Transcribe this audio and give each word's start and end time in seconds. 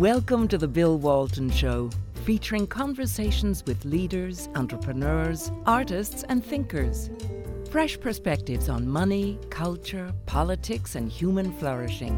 Welcome 0.00 0.48
to 0.48 0.56
the 0.56 0.66
Bill 0.66 0.96
Walton 0.96 1.50
Show, 1.50 1.90
featuring 2.24 2.66
conversations 2.66 3.62
with 3.66 3.84
leaders, 3.84 4.48
entrepreneurs, 4.54 5.52
artists, 5.66 6.24
and 6.30 6.42
thinkers. 6.42 7.10
Fresh 7.70 8.00
perspectives 8.00 8.70
on 8.70 8.88
money, 8.88 9.38
culture, 9.50 10.10
politics, 10.24 10.94
and 10.94 11.12
human 11.12 11.52
flourishing. 11.52 12.16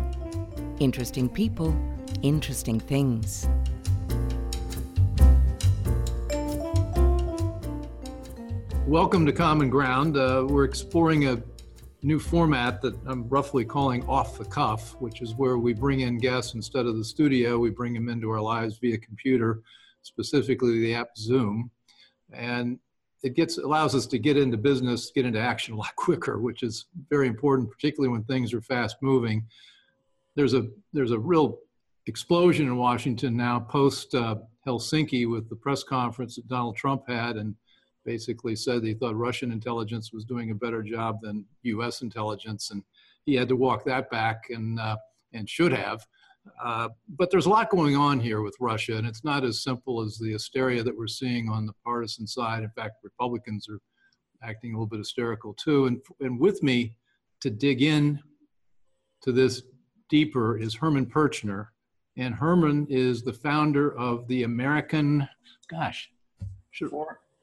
Interesting 0.78 1.28
people, 1.28 1.74
interesting 2.22 2.78
things. 2.78 3.48
Welcome 8.86 9.26
to 9.26 9.32
Common 9.32 9.70
Ground. 9.70 10.16
Uh, 10.16 10.46
we're 10.48 10.62
exploring 10.62 11.26
a 11.26 11.42
new 12.02 12.18
format 12.18 12.82
that 12.82 12.94
I'm 13.06 13.28
roughly 13.28 13.64
calling 13.64 14.04
off 14.06 14.38
the 14.38 14.44
cuff, 14.44 14.96
which 15.00 15.22
is 15.22 15.34
where 15.34 15.58
we 15.58 15.72
bring 15.72 16.00
in 16.00 16.18
guests 16.18 16.54
instead 16.54 16.86
of 16.86 16.96
the 16.96 17.04
studio. 17.04 17.58
We 17.58 17.70
bring 17.70 17.94
them 17.94 18.08
into 18.08 18.30
our 18.30 18.40
lives 18.40 18.78
via 18.78 18.98
computer, 18.98 19.62
specifically 20.02 20.80
the 20.80 20.94
app 20.94 21.16
Zoom, 21.16 21.70
and 22.32 22.78
it 23.22 23.36
gets 23.36 23.58
allows 23.58 23.94
us 23.94 24.06
to 24.06 24.18
get 24.18 24.36
into 24.36 24.56
business, 24.56 25.12
get 25.14 25.26
into 25.26 25.40
action 25.40 25.74
a 25.74 25.76
lot 25.76 25.94
quicker, 25.96 26.40
which 26.40 26.62
is 26.62 26.86
very 27.08 27.28
important, 27.28 27.70
particularly 27.70 28.10
when 28.10 28.24
things 28.24 28.52
are 28.52 28.62
fast 28.62 28.96
moving. 29.00 29.46
There's 30.34 30.54
a 30.54 30.66
there's 30.92 31.12
a 31.12 31.18
real 31.18 31.58
explosion 32.06 32.66
in 32.66 32.76
Washington 32.76 33.36
now 33.36 33.60
post 33.60 34.14
uh, 34.14 34.36
Helsinki 34.66 35.30
with 35.30 35.48
the 35.48 35.56
press 35.56 35.84
conference 35.84 36.36
that 36.36 36.48
Donald 36.48 36.76
Trump 36.76 37.04
had 37.08 37.36
and 37.36 37.54
basically 38.04 38.56
said 38.56 38.82
he 38.82 38.94
thought 38.94 39.16
Russian 39.16 39.52
intelligence 39.52 40.12
was 40.12 40.24
doing 40.24 40.50
a 40.50 40.54
better 40.54 40.82
job 40.82 41.20
than 41.22 41.44
U.S. 41.62 42.02
intelligence, 42.02 42.70
and 42.70 42.82
he 43.24 43.34
had 43.34 43.48
to 43.48 43.56
walk 43.56 43.84
that 43.84 44.10
back 44.10 44.44
and 44.50 44.78
uh, 44.78 44.96
and 45.32 45.48
should 45.48 45.72
have. 45.72 46.06
Uh, 46.62 46.88
but 47.08 47.30
there's 47.30 47.46
a 47.46 47.50
lot 47.50 47.70
going 47.70 47.96
on 47.96 48.18
here 48.18 48.42
with 48.42 48.56
Russia, 48.60 48.96
and 48.96 49.06
it's 49.06 49.24
not 49.24 49.44
as 49.44 49.62
simple 49.62 50.00
as 50.00 50.18
the 50.18 50.32
hysteria 50.32 50.82
that 50.82 50.96
we're 50.96 51.06
seeing 51.06 51.48
on 51.48 51.66
the 51.66 51.72
partisan 51.84 52.26
side. 52.26 52.64
In 52.64 52.70
fact, 52.70 52.96
Republicans 53.04 53.68
are 53.68 53.78
acting 54.42 54.72
a 54.72 54.76
little 54.76 54.86
bit 54.86 54.98
hysterical 54.98 55.54
too. 55.54 55.86
And 55.86 56.00
and 56.20 56.38
with 56.38 56.62
me 56.62 56.96
to 57.40 57.50
dig 57.50 57.82
in 57.82 58.20
to 59.22 59.32
this 59.32 59.62
deeper 60.08 60.58
is 60.58 60.74
Herman 60.74 61.06
Pirchner, 61.06 61.68
and 62.16 62.34
Herman 62.34 62.86
is 62.90 63.22
the 63.22 63.32
founder 63.32 63.96
of 63.96 64.26
the 64.28 64.42
American, 64.42 65.28
gosh, 65.70 66.10
should, 66.70 66.90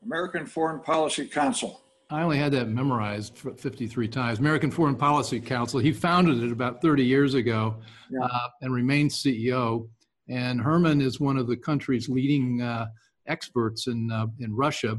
American 0.04 0.46
Foreign 0.46 0.80
Policy 0.80 1.26
Council. 1.26 1.82
I 2.12 2.24
only 2.24 2.38
had 2.38 2.52
that 2.54 2.70
memorized 2.70 3.38
53 3.38 4.08
times. 4.08 4.40
American 4.40 4.72
Foreign 4.72 4.96
Policy 4.96 5.40
Council. 5.40 5.80
He 5.80 5.92
founded 5.92 6.42
it 6.42 6.52
about 6.52 6.82
30 6.82 7.06
years 7.06 7.36
ago 7.36 7.76
yeah. 8.10 8.22
uh, 8.26 8.48
and 8.62 8.74
remains 8.74 9.22
CEO. 9.22 9.88
And 10.28 10.60
Herman 10.60 11.02
is 11.02 11.20
one 11.20 11.38
of 11.38 11.48
the 11.48 11.56
country's 11.56 12.10
leading 12.10 12.62
uh, 12.62 12.88
experts 13.28 13.88
in, 13.88 14.12
uh, 14.12 14.28
in 14.40 14.56
Russia. 14.56 14.98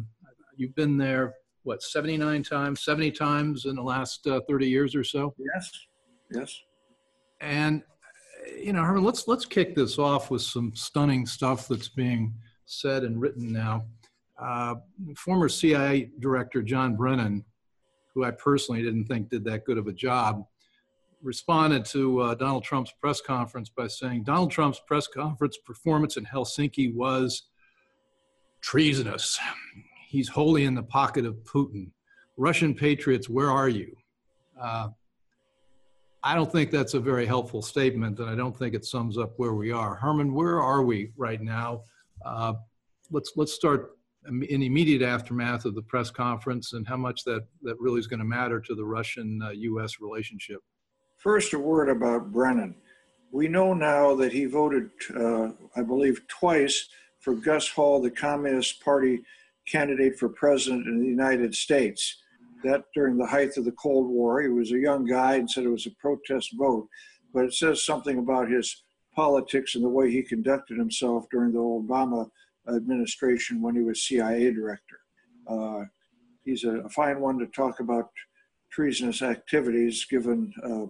You've 0.56 0.74
been 0.76 0.96
there, 0.96 1.34
what, 1.64 1.82
79 1.82 2.44
times, 2.44 2.84
70 2.84 3.10
times 3.10 3.64
in 3.64 3.74
the 3.74 3.82
last 3.82 4.24
uh, 4.28 4.40
30 4.48 4.68
years 4.68 4.94
or 4.94 5.02
so? 5.02 5.34
Yes, 5.36 5.70
yes. 6.30 6.60
And, 7.40 7.82
you 8.56 8.72
know, 8.72 8.84
Herman, 8.84 9.02
let's, 9.02 9.26
let's 9.26 9.46
kick 9.46 9.74
this 9.74 9.98
off 9.98 10.30
with 10.30 10.42
some 10.42 10.72
stunning 10.76 11.26
stuff 11.26 11.66
that's 11.66 11.88
being 11.88 12.34
said 12.66 13.02
and 13.02 13.20
written 13.20 13.52
now. 13.52 13.84
Uh, 14.40 14.76
former 15.16 15.48
CIA 15.48 16.10
Director 16.18 16.62
John 16.62 16.96
Brennan, 16.96 17.44
who 18.14 18.24
I 18.24 18.30
personally 18.30 18.82
didn't 18.82 19.04
think 19.04 19.28
did 19.28 19.44
that 19.44 19.64
good 19.64 19.78
of 19.78 19.86
a 19.86 19.92
job, 19.92 20.46
responded 21.22 21.84
to 21.86 22.20
uh, 22.20 22.34
Donald 22.34 22.64
Trump's 22.64 22.92
press 23.00 23.20
conference 23.20 23.68
by 23.68 23.86
saying 23.86 24.24
Donald 24.24 24.50
Trump's 24.50 24.80
press 24.86 25.06
conference 25.06 25.58
performance 25.58 26.16
in 26.16 26.24
Helsinki 26.24 26.94
was 26.94 27.42
treasonous. 28.62 29.38
He's 30.08 30.28
wholly 30.28 30.64
in 30.64 30.74
the 30.74 30.82
pocket 30.82 31.26
of 31.26 31.36
Putin. 31.44 31.90
Russian 32.36 32.74
patriots, 32.74 33.28
where 33.28 33.50
are 33.50 33.68
you? 33.68 33.94
Uh, 34.58 34.88
I 36.22 36.34
don't 36.34 36.50
think 36.50 36.70
that's 36.70 36.94
a 36.94 37.00
very 37.00 37.26
helpful 37.26 37.62
statement, 37.62 38.18
and 38.18 38.28
I 38.28 38.34
don't 38.34 38.56
think 38.56 38.74
it 38.74 38.84
sums 38.84 39.18
up 39.18 39.34
where 39.36 39.54
we 39.54 39.72
are. 39.72 39.94
Herman, 39.94 40.34
where 40.34 40.60
are 40.60 40.82
we 40.82 41.12
right 41.16 41.40
now? 41.40 41.82
Uh, 42.24 42.54
let's 43.10 43.32
let's 43.36 43.52
start 43.52 43.92
in 44.26 44.62
immediate 44.62 45.02
aftermath 45.02 45.64
of 45.64 45.74
the 45.74 45.82
press 45.82 46.10
conference 46.10 46.72
and 46.72 46.86
how 46.86 46.96
much 46.96 47.24
that, 47.24 47.46
that 47.62 47.80
really 47.80 48.00
is 48.00 48.06
going 48.06 48.20
to 48.20 48.24
matter 48.24 48.60
to 48.60 48.74
the 48.74 48.84
Russian 48.84 49.40
uh, 49.42 49.50
US 49.50 50.00
relationship? 50.00 50.60
First, 51.16 51.54
a 51.54 51.58
word 51.58 51.88
about 51.88 52.32
Brennan. 52.32 52.74
We 53.32 53.48
know 53.48 53.74
now 53.74 54.14
that 54.16 54.32
he 54.32 54.46
voted, 54.46 54.90
uh, 55.14 55.50
I 55.76 55.82
believe, 55.82 56.26
twice 56.28 56.88
for 57.20 57.34
Gus 57.34 57.68
Hall, 57.68 58.00
the 58.00 58.10
Communist 58.10 58.82
Party 58.82 59.22
candidate 59.66 60.18
for 60.18 60.28
president 60.28 60.86
in 60.86 61.00
the 61.00 61.06
United 61.06 61.54
States. 61.54 62.16
That 62.64 62.84
during 62.94 63.16
the 63.16 63.26
height 63.26 63.56
of 63.56 63.64
the 63.64 63.72
Cold 63.72 64.08
War, 64.08 64.42
he 64.42 64.48
was 64.48 64.72
a 64.72 64.78
young 64.78 65.06
guy 65.06 65.36
and 65.36 65.50
said 65.50 65.64
it 65.64 65.70
was 65.70 65.86
a 65.86 65.92
protest 66.00 66.50
vote, 66.58 66.88
but 67.32 67.44
it 67.44 67.54
says 67.54 67.84
something 67.84 68.18
about 68.18 68.50
his 68.50 68.82
politics 69.14 69.74
and 69.74 69.84
the 69.84 69.88
way 69.88 70.10
he 70.10 70.22
conducted 70.22 70.78
himself 70.78 71.26
during 71.30 71.52
the 71.52 71.58
Obama 71.58 72.28
administration 72.76 73.62
when 73.62 73.74
he 73.74 73.82
was 73.82 74.06
CIA 74.06 74.52
director. 74.52 75.00
Uh, 75.48 75.84
he's 76.44 76.64
a, 76.64 76.80
a, 76.80 76.88
fine 76.88 77.20
one 77.20 77.38
to 77.38 77.46
talk 77.46 77.80
about 77.80 78.10
treasonous 78.72 79.22
activities 79.22 80.06
given 80.08 80.52
uh, 80.64 80.86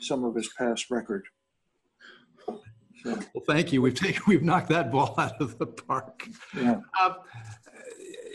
some 0.00 0.24
of 0.24 0.34
his 0.34 0.48
past 0.56 0.90
record. 0.90 1.24
So. 2.46 3.14
Well, 3.34 3.44
thank 3.46 3.72
you. 3.72 3.80
We've 3.80 3.94
taken, 3.94 4.22
we've 4.26 4.42
knocked 4.42 4.70
that 4.70 4.90
ball 4.90 5.14
out 5.18 5.40
of 5.40 5.58
the 5.58 5.66
park. 5.66 6.26
Yeah. 6.56 6.80
Um, 7.00 7.16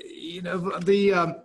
you 0.05 0.41
know, 0.41 0.79
the, 0.79 1.13
um, 1.13 1.35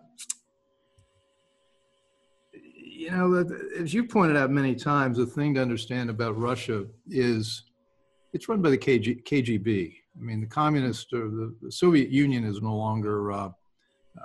you 2.52 3.10
know, 3.10 3.44
as 3.78 3.92
you 3.92 4.04
pointed 4.04 4.36
out 4.36 4.50
many 4.50 4.74
times, 4.74 5.18
the 5.18 5.26
thing 5.26 5.54
to 5.54 5.62
understand 5.62 6.10
about 6.10 6.38
Russia 6.38 6.86
is 7.08 7.64
it's 8.32 8.48
run 8.48 8.62
by 8.62 8.70
the 8.70 8.78
KG, 8.78 9.24
KGB. 9.24 9.94
I 10.18 10.22
mean, 10.22 10.40
the 10.40 10.46
communist 10.46 11.12
or 11.12 11.28
the, 11.28 11.54
the 11.62 11.70
Soviet 11.70 12.10
Union 12.10 12.44
is 12.44 12.60
no 12.60 12.74
longer 12.74 13.30
uh, 13.30 13.50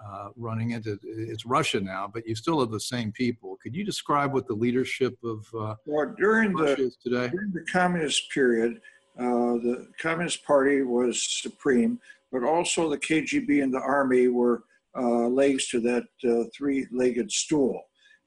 uh, 0.06 0.30
running 0.36 0.72
it. 0.72 0.86
it. 0.86 1.00
It's 1.04 1.46
Russia 1.46 1.80
now, 1.80 2.10
but 2.12 2.28
you 2.28 2.36
still 2.36 2.60
have 2.60 2.72
the 2.72 2.80
same 2.80 3.12
people. 3.12 3.58
Could 3.62 3.76
you 3.76 3.84
describe 3.84 4.34
what 4.34 4.48
the 4.48 4.54
leadership 4.54 5.16
of 5.24 5.46
uh, 5.58 5.76
well, 5.86 6.14
during 6.18 6.54
Russia 6.54 6.76
the, 6.78 6.84
is 6.84 6.98
today? 7.04 7.30
During 7.30 7.52
the 7.52 7.66
communist 7.72 8.30
period, 8.32 8.82
uh, 9.20 9.62
the 9.62 9.88
Communist 10.02 10.44
Party 10.44 10.82
was 10.82 11.42
supreme, 11.42 12.00
but 12.32 12.44
also 12.44 12.90
the 12.90 12.98
KGB 12.98 13.62
and 13.62 13.74
the 13.74 13.80
army 13.80 14.28
were 14.28 14.64
uh, 14.98 15.28
legs 15.28 15.68
to 15.70 15.80
that 15.82 16.06
uh, 16.28 16.50
three-legged 16.56 17.32
stool. 17.32 17.80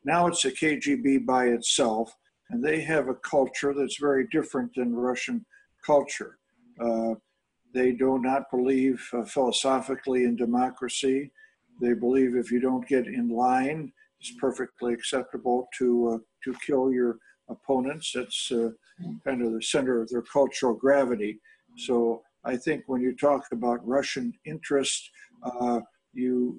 Now 0.04 0.28
it's 0.28 0.42
the 0.42 0.52
KGB 0.52 1.26
by 1.26 1.46
itself, 1.46 2.14
and 2.50 2.64
they 2.64 2.80
have 2.82 3.08
a 3.08 3.14
culture 3.14 3.74
that's 3.74 3.98
very 3.98 4.28
different 4.30 4.72
than 4.76 4.94
Russian 4.94 5.44
culture. 5.84 6.38
Uh, 6.80 7.14
they 7.76 7.92
do 7.92 8.18
not 8.18 8.50
believe 8.50 9.06
uh, 9.12 9.22
philosophically 9.22 10.24
in 10.24 10.34
democracy. 10.34 11.30
They 11.82 11.92
believe 11.92 12.34
if 12.34 12.50
you 12.50 12.58
don't 12.58 12.88
get 12.88 13.06
in 13.06 13.28
line, 13.28 13.92
it's 14.18 14.32
perfectly 14.40 14.94
acceptable 14.94 15.68
to 15.78 15.88
uh, 16.14 16.18
to 16.44 16.58
kill 16.66 16.90
your 16.90 17.18
opponents. 17.50 18.12
That's 18.14 18.50
uh, 18.50 18.70
kind 19.26 19.42
of 19.42 19.52
the 19.52 19.62
center 19.62 20.00
of 20.00 20.08
their 20.08 20.22
cultural 20.22 20.72
gravity. 20.72 21.38
So 21.76 22.22
I 22.44 22.56
think 22.56 22.84
when 22.86 23.02
you 23.02 23.14
talk 23.14 23.42
about 23.52 23.86
Russian 23.86 24.32
interest, 24.46 25.10
uh, 25.42 25.80
you 26.14 26.58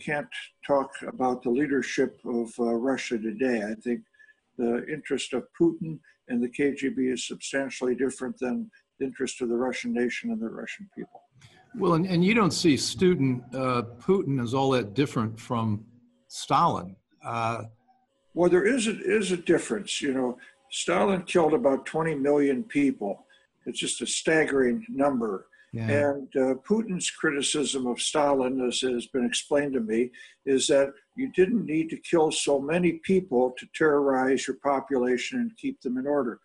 can't 0.00 0.34
talk 0.66 0.90
about 1.06 1.42
the 1.42 1.50
leadership 1.50 2.18
of 2.24 2.48
uh, 2.58 2.72
Russia 2.72 3.18
today. 3.18 3.62
I 3.70 3.74
think 3.74 4.00
the 4.56 4.86
interest 4.90 5.34
of 5.34 5.44
Putin 5.60 5.98
and 6.28 6.42
the 6.42 6.48
KGB 6.48 7.12
is 7.12 7.26
substantially 7.26 7.94
different 7.94 8.38
than 8.38 8.70
interest 9.04 9.40
of 9.42 9.48
the 9.48 9.56
Russian 9.56 9.92
nation 9.92 10.30
and 10.30 10.40
the 10.40 10.48
Russian 10.48 10.88
people. 10.96 11.20
Well, 11.76 11.94
and, 11.94 12.06
and 12.06 12.24
you 12.24 12.34
don't 12.34 12.52
see 12.52 12.76
student 12.76 13.42
uh, 13.54 13.82
Putin 14.00 14.42
as 14.42 14.54
all 14.54 14.70
that 14.70 14.94
different 14.94 15.38
from 15.38 15.84
Stalin. 16.28 16.96
Uh, 17.24 17.64
well, 18.34 18.50
there 18.50 18.66
is 18.66 18.86
a, 18.86 19.00
is 19.00 19.32
a 19.32 19.36
difference. 19.36 20.00
You 20.00 20.14
know, 20.14 20.38
Stalin 20.70 21.22
killed 21.22 21.54
about 21.54 21.86
20 21.86 22.14
million 22.16 22.62
people. 22.64 23.26
It's 23.66 23.78
just 23.78 24.02
a 24.02 24.06
staggering 24.06 24.84
number. 24.88 25.46
Yeah. 25.72 25.88
And 25.88 26.28
uh, 26.36 26.54
Putin's 26.68 27.10
criticism 27.10 27.88
of 27.88 28.00
Stalin, 28.00 28.64
as 28.64 28.80
has 28.82 29.06
been 29.06 29.24
explained 29.24 29.72
to 29.72 29.80
me, 29.80 30.12
is 30.46 30.68
that 30.68 30.92
you 31.16 31.32
didn't 31.32 31.66
need 31.66 31.90
to 31.90 31.96
kill 31.96 32.30
so 32.30 32.60
many 32.60 33.00
people 33.04 33.52
to 33.58 33.66
terrorize 33.74 34.46
your 34.46 34.56
population 34.62 35.40
and 35.40 35.56
keep 35.56 35.80
them 35.80 35.98
in 35.98 36.06
order. 36.06 36.38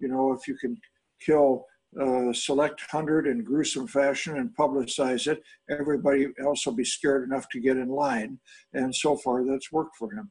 You 0.00 0.08
know, 0.08 0.32
if 0.32 0.48
you 0.48 0.56
can 0.56 0.80
kill 1.20 1.66
uh, 1.98 2.32
select 2.32 2.80
hundred 2.90 3.26
in 3.26 3.42
gruesome 3.42 3.86
fashion 3.86 4.36
and 4.36 4.54
publicize 4.56 5.26
it, 5.26 5.42
everybody 5.68 6.28
else 6.40 6.64
will 6.64 6.74
be 6.74 6.84
scared 6.84 7.24
enough 7.28 7.48
to 7.48 7.60
get 7.60 7.76
in 7.76 7.88
line. 7.88 8.38
And 8.74 8.94
so 8.94 9.16
far, 9.16 9.44
that's 9.44 9.72
worked 9.72 9.96
for 9.96 10.12
him. 10.12 10.30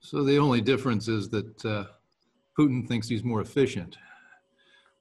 So 0.00 0.24
the 0.24 0.38
only 0.38 0.60
difference 0.60 1.08
is 1.08 1.28
that 1.30 1.64
uh, 1.64 1.84
Putin 2.58 2.86
thinks 2.88 3.08
he's 3.08 3.22
more 3.22 3.40
efficient. 3.40 3.98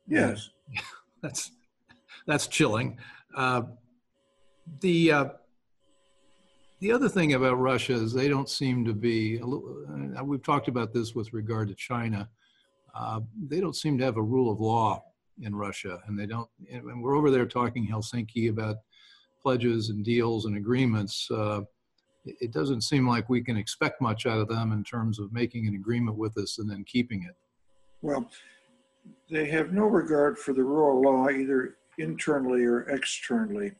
Yes. 0.08 0.50
that's 1.22 1.52
that's 2.28 2.48
chilling. 2.48 2.98
Uh, 3.36 3.64
the 4.82 5.12
uh, 5.12 5.26
the 6.80 6.92
other 6.92 7.08
thing 7.08 7.34
about 7.34 7.60
Russia 7.60 7.94
is 7.94 8.14
they 8.14 8.28
don't 8.28 8.50
seem 8.50 8.84
to 8.86 8.94
be. 8.94 9.40
Little, 9.40 9.86
uh, 10.20 10.24
we've 10.24 10.44
talked 10.44 10.68
about 10.68 10.94
this 10.94 11.16
with 11.16 11.32
regard 11.32 11.70
to 11.70 11.76
China. 11.76 12.30
Uh, 12.94 13.22
they 13.48 13.62
don't 13.62 13.76
seem 13.76 13.98
to 13.98 14.04
have 14.04 14.18
a 14.18 14.22
rule 14.22 14.52
of 14.52 14.60
law 14.60 15.02
in 15.42 15.56
Russia, 15.56 16.02
and 16.08 16.18
they 16.18 16.26
don't. 16.26 16.50
And 16.72 17.02
we're 17.02 17.16
over 17.16 17.32
there 17.32 17.46
talking 17.46 17.88
Helsinki 17.88 18.50
about 18.50 18.78
pledges 19.42 19.90
and 19.90 20.04
deals 20.04 20.46
and 20.46 20.58
agreements. 20.58 21.30
Uh, 21.32 21.62
it 22.24 22.52
doesn't 22.52 22.82
seem 22.82 23.08
like 23.08 23.30
we 23.30 23.42
can 23.42 23.58
expect 23.58 24.02
much 24.02 24.26
out 24.26 24.40
of 24.40 24.48
them 24.48 24.72
in 24.72 24.84
terms 24.84 25.20
of 25.20 25.34
making 25.34 25.68
an 25.68 25.76
agreement 25.76 26.18
with 26.18 26.38
us 26.38 26.60
and 26.60 26.70
then 26.70 26.84
keeping 26.84 27.24
it. 27.24 27.36
Well, 28.02 28.30
they 29.30 29.46
have 29.50 29.74
no 29.74 29.86
regard 29.86 30.38
for 30.38 30.54
the 30.54 30.64
rule 30.64 30.98
of 30.98 31.04
law 31.04 31.30
either 31.30 31.78
internally 31.98 32.64
or 32.64 32.82
externally. 32.90 33.74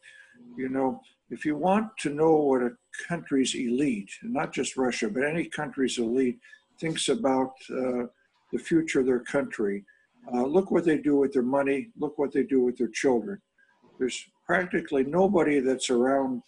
You 0.58 0.70
know, 0.70 1.02
if 1.30 1.46
you 1.46 1.56
want 1.56 1.96
to 2.00 2.10
know 2.10 2.34
what 2.34 2.62
a 2.62 2.72
country's 3.08 3.56
elite, 3.56 4.12
not 4.24 4.52
just 4.52 4.78
Russia, 4.78 5.10
but 5.10 5.24
any 5.24 5.46
country's 5.46 5.98
elite, 5.98 6.40
thinks 6.80 7.10
about 7.10 7.54
uh, 7.70 8.08
the 8.52 8.60
future 8.60 9.02
of 9.02 9.06
their 9.06 9.20
country, 9.20 9.86
uh, 10.34 10.46
look 10.46 10.72
what 10.72 10.86
they 10.86 10.98
do 10.98 11.18
with 11.18 11.34
their 11.34 11.44
money, 11.44 11.90
look 11.98 12.18
what 12.18 12.32
they 12.32 12.44
do 12.44 12.62
with 12.62 12.78
their 12.78 12.90
children. 12.90 13.42
There's 13.98 14.26
practically 14.46 15.04
nobody 15.04 15.60
that's 15.60 15.90
around 15.90 16.42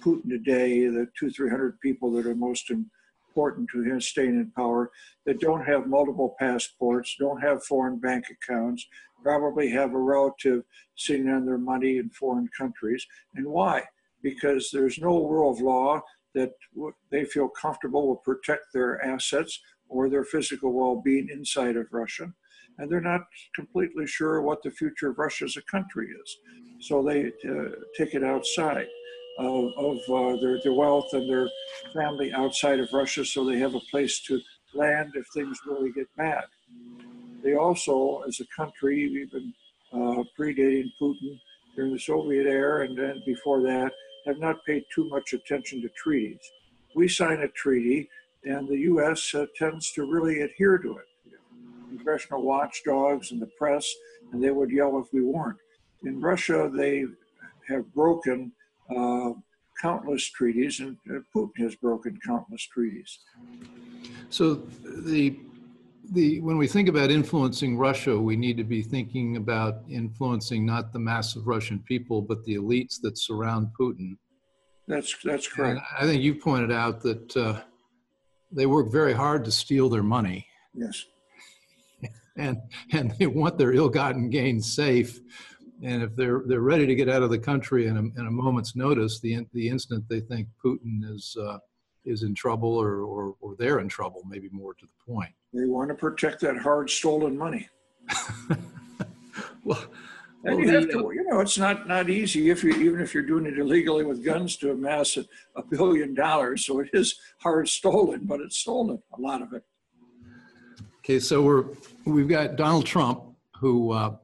Putin 0.00 0.28
today, 0.28 0.86
the 0.86 1.06
two, 1.18 1.30
three 1.30 1.50
hundred 1.50 1.78
people 1.80 2.10
that 2.12 2.26
are 2.26 2.34
most 2.34 2.70
important 2.70 3.68
to 3.70 3.82
him 3.82 4.00
staying 4.00 4.36
in 4.36 4.50
power, 4.56 4.90
that 5.26 5.40
don't 5.40 5.64
have 5.64 5.86
multiple 5.86 6.34
passports, 6.38 7.16
don't 7.18 7.40
have 7.40 7.64
foreign 7.64 7.98
bank 7.98 8.24
accounts, 8.30 8.86
probably 9.22 9.70
have 9.70 9.92
a 9.92 9.98
relative 9.98 10.62
sitting 10.96 11.28
on 11.28 11.44
their 11.44 11.58
money 11.58 11.98
in 11.98 12.08
foreign 12.10 12.48
countries. 12.56 13.06
And 13.34 13.46
why? 13.46 13.82
Because 14.22 14.70
there's 14.70 14.98
no 14.98 15.26
rule 15.26 15.50
of 15.50 15.60
law 15.60 16.00
that 16.34 16.52
they 17.10 17.24
feel 17.24 17.48
comfortable 17.48 18.06
will 18.06 18.16
protect 18.16 18.72
their 18.72 19.04
assets 19.04 19.60
or 19.88 20.08
their 20.08 20.24
physical 20.24 20.72
well-being 20.72 21.28
inside 21.30 21.76
of 21.76 21.86
Russia. 21.90 22.32
And 22.78 22.90
they're 22.90 23.00
not 23.00 23.22
completely 23.54 24.06
sure 24.06 24.40
what 24.42 24.62
the 24.62 24.70
future 24.70 25.10
of 25.10 25.18
Russia 25.18 25.44
as 25.44 25.56
a 25.56 25.62
country 25.62 26.08
is. 26.08 26.38
So 26.80 27.02
they 27.02 27.26
uh, 27.48 27.70
take 27.96 28.14
it 28.14 28.24
outside 28.24 28.86
of, 29.38 29.72
of 29.76 29.98
uh, 30.08 30.40
their, 30.40 30.60
their 30.62 30.72
wealth 30.72 31.12
and 31.12 31.28
their 31.28 31.48
family 31.92 32.32
outside 32.32 32.80
of 32.80 32.88
Russia 32.92 33.24
so 33.24 33.44
they 33.44 33.58
have 33.58 33.74
a 33.74 33.80
place 33.90 34.20
to 34.20 34.40
land 34.74 35.12
if 35.14 35.26
things 35.34 35.58
really 35.66 35.92
get 35.92 36.06
bad. 36.16 36.44
They 37.42 37.54
also, 37.54 38.22
as 38.26 38.40
a 38.40 38.46
country, 38.54 39.02
even 39.02 39.52
uh, 39.92 40.22
predating 40.38 40.90
Putin 41.00 41.38
during 41.74 41.92
the 41.92 41.98
Soviet 41.98 42.46
era 42.46 42.86
and 42.86 42.96
then 42.96 43.22
before 43.26 43.62
that, 43.62 43.92
have 44.26 44.38
not 44.38 44.64
paid 44.64 44.84
too 44.94 45.08
much 45.08 45.32
attention 45.32 45.80
to 45.82 45.88
treaties. 45.90 46.40
We 46.94 47.08
sign 47.08 47.40
a 47.40 47.48
treaty, 47.48 48.08
and 48.44 48.68
the 48.68 48.78
U.S. 48.80 49.34
Uh, 49.34 49.46
tends 49.56 49.92
to 49.92 50.04
really 50.04 50.42
adhere 50.42 50.78
to 50.78 50.98
it. 50.98 51.06
Congressional 52.00 52.42
watchdogs 52.42 53.30
and 53.30 53.40
the 53.42 53.50
press, 53.58 53.86
and 54.32 54.42
they 54.42 54.50
would 54.50 54.70
yell 54.70 54.98
if 54.98 55.12
we 55.12 55.22
weren't. 55.22 55.58
In 56.04 56.20
Russia, 56.20 56.70
they 56.74 57.04
have 57.68 57.92
broken 57.92 58.52
uh, 58.96 59.32
countless 59.80 60.24
treaties, 60.30 60.80
and 60.80 60.96
uh, 61.10 61.18
Putin 61.34 61.58
has 61.58 61.74
broken 61.76 62.18
countless 62.26 62.66
treaties. 62.72 63.18
So 64.30 64.54
the 64.54 65.38
the 66.12 66.40
when 66.40 66.56
we 66.56 66.66
think 66.66 66.88
about 66.88 67.10
influencing 67.10 67.76
Russia, 67.76 68.18
we 68.18 68.34
need 68.34 68.56
to 68.56 68.64
be 68.64 68.82
thinking 68.82 69.36
about 69.36 69.82
influencing 69.88 70.64
not 70.64 70.92
the 70.92 70.98
mass 70.98 71.36
of 71.36 71.46
Russian 71.46 71.80
people, 71.80 72.22
but 72.22 72.42
the 72.44 72.54
elites 72.54 73.00
that 73.02 73.18
surround 73.18 73.68
Putin. 73.78 74.16
That's 74.88 75.14
that's 75.22 75.46
correct. 75.48 75.78
And 75.78 75.80
I 75.98 76.10
think 76.10 76.22
you 76.22 76.34
pointed 76.34 76.72
out 76.72 77.02
that 77.02 77.36
uh, 77.36 77.60
they 78.50 78.66
work 78.66 78.90
very 78.90 79.12
hard 79.12 79.44
to 79.44 79.52
steal 79.52 79.88
their 79.88 80.02
money. 80.02 80.46
Yes. 80.74 81.04
And 82.36 82.58
and 82.92 83.12
they 83.18 83.26
want 83.26 83.58
their 83.58 83.72
ill-gotten 83.72 84.30
gains 84.30 84.74
safe 84.74 85.20
and 85.82 86.02
if 86.02 86.14
they're 86.14 86.42
they're 86.46 86.60
ready 86.60 86.86
to 86.86 86.94
get 86.94 87.08
out 87.08 87.22
of 87.22 87.30
the 87.30 87.38
country 87.38 87.86
in 87.86 87.96
a, 87.96 88.20
in 88.20 88.26
a 88.26 88.30
moment's 88.30 88.76
notice, 88.76 89.20
the 89.20 89.46
the 89.52 89.68
instant 89.68 90.04
they 90.08 90.20
think 90.20 90.48
Putin 90.64 91.10
is 91.10 91.36
uh, 91.40 91.58
is 92.04 92.22
in 92.22 92.34
trouble 92.34 92.76
or, 92.76 93.02
or 93.02 93.34
or 93.40 93.56
they're 93.58 93.80
in 93.80 93.88
trouble, 93.88 94.22
maybe 94.28 94.48
more 94.52 94.74
to 94.74 94.86
the 94.86 95.12
point. 95.12 95.32
They 95.54 95.64
want 95.64 95.88
to 95.88 95.94
protect 95.94 96.40
that 96.40 96.58
hard 96.58 96.90
stolen 96.90 97.36
money. 97.36 97.68
well. 99.64 99.84
And 100.42 100.56
well, 100.56 100.64
you 100.64 100.70
have 100.70 100.88
to, 100.88 101.12
you 101.14 101.24
know, 101.28 101.40
it's 101.40 101.58
not 101.58 101.86
not 101.86 102.08
easy 102.08 102.48
if 102.48 102.64
you 102.64 102.70
even 102.70 103.02
if 103.02 103.12
you're 103.12 103.22
doing 103.26 103.44
it 103.44 103.58
illegally 103.58 104.04
with 104.04 104.24
guns 104.24 104.56
to 104.58 104.70
amass 104.70 105.18
a, 105.18 105.26
a 105.54 105.62
billion 105.62 106.14
dollars. 106.14 106.64
So 106.64 106.80
it 106.80 106.88
is 106.94 107.14
hard 107.42 107.68
stolen, 107.68 108.20
but 108.24 108.40
it's 108.40 108.56
stolen 108.56 109.02
a 109.12 109.20
lot 109.20 109.42
of 109.42 109.52
it. 109.52 109.64
Okay, 111.00 111.18
so 111.18 111.40
we're 111.40 111.64
we've 112.04 112.28
got 112.28 112.56
Donald 112.56 112.84
Trump 112.84 113.22
who 113.58 113.92
uh, 113.92 114.16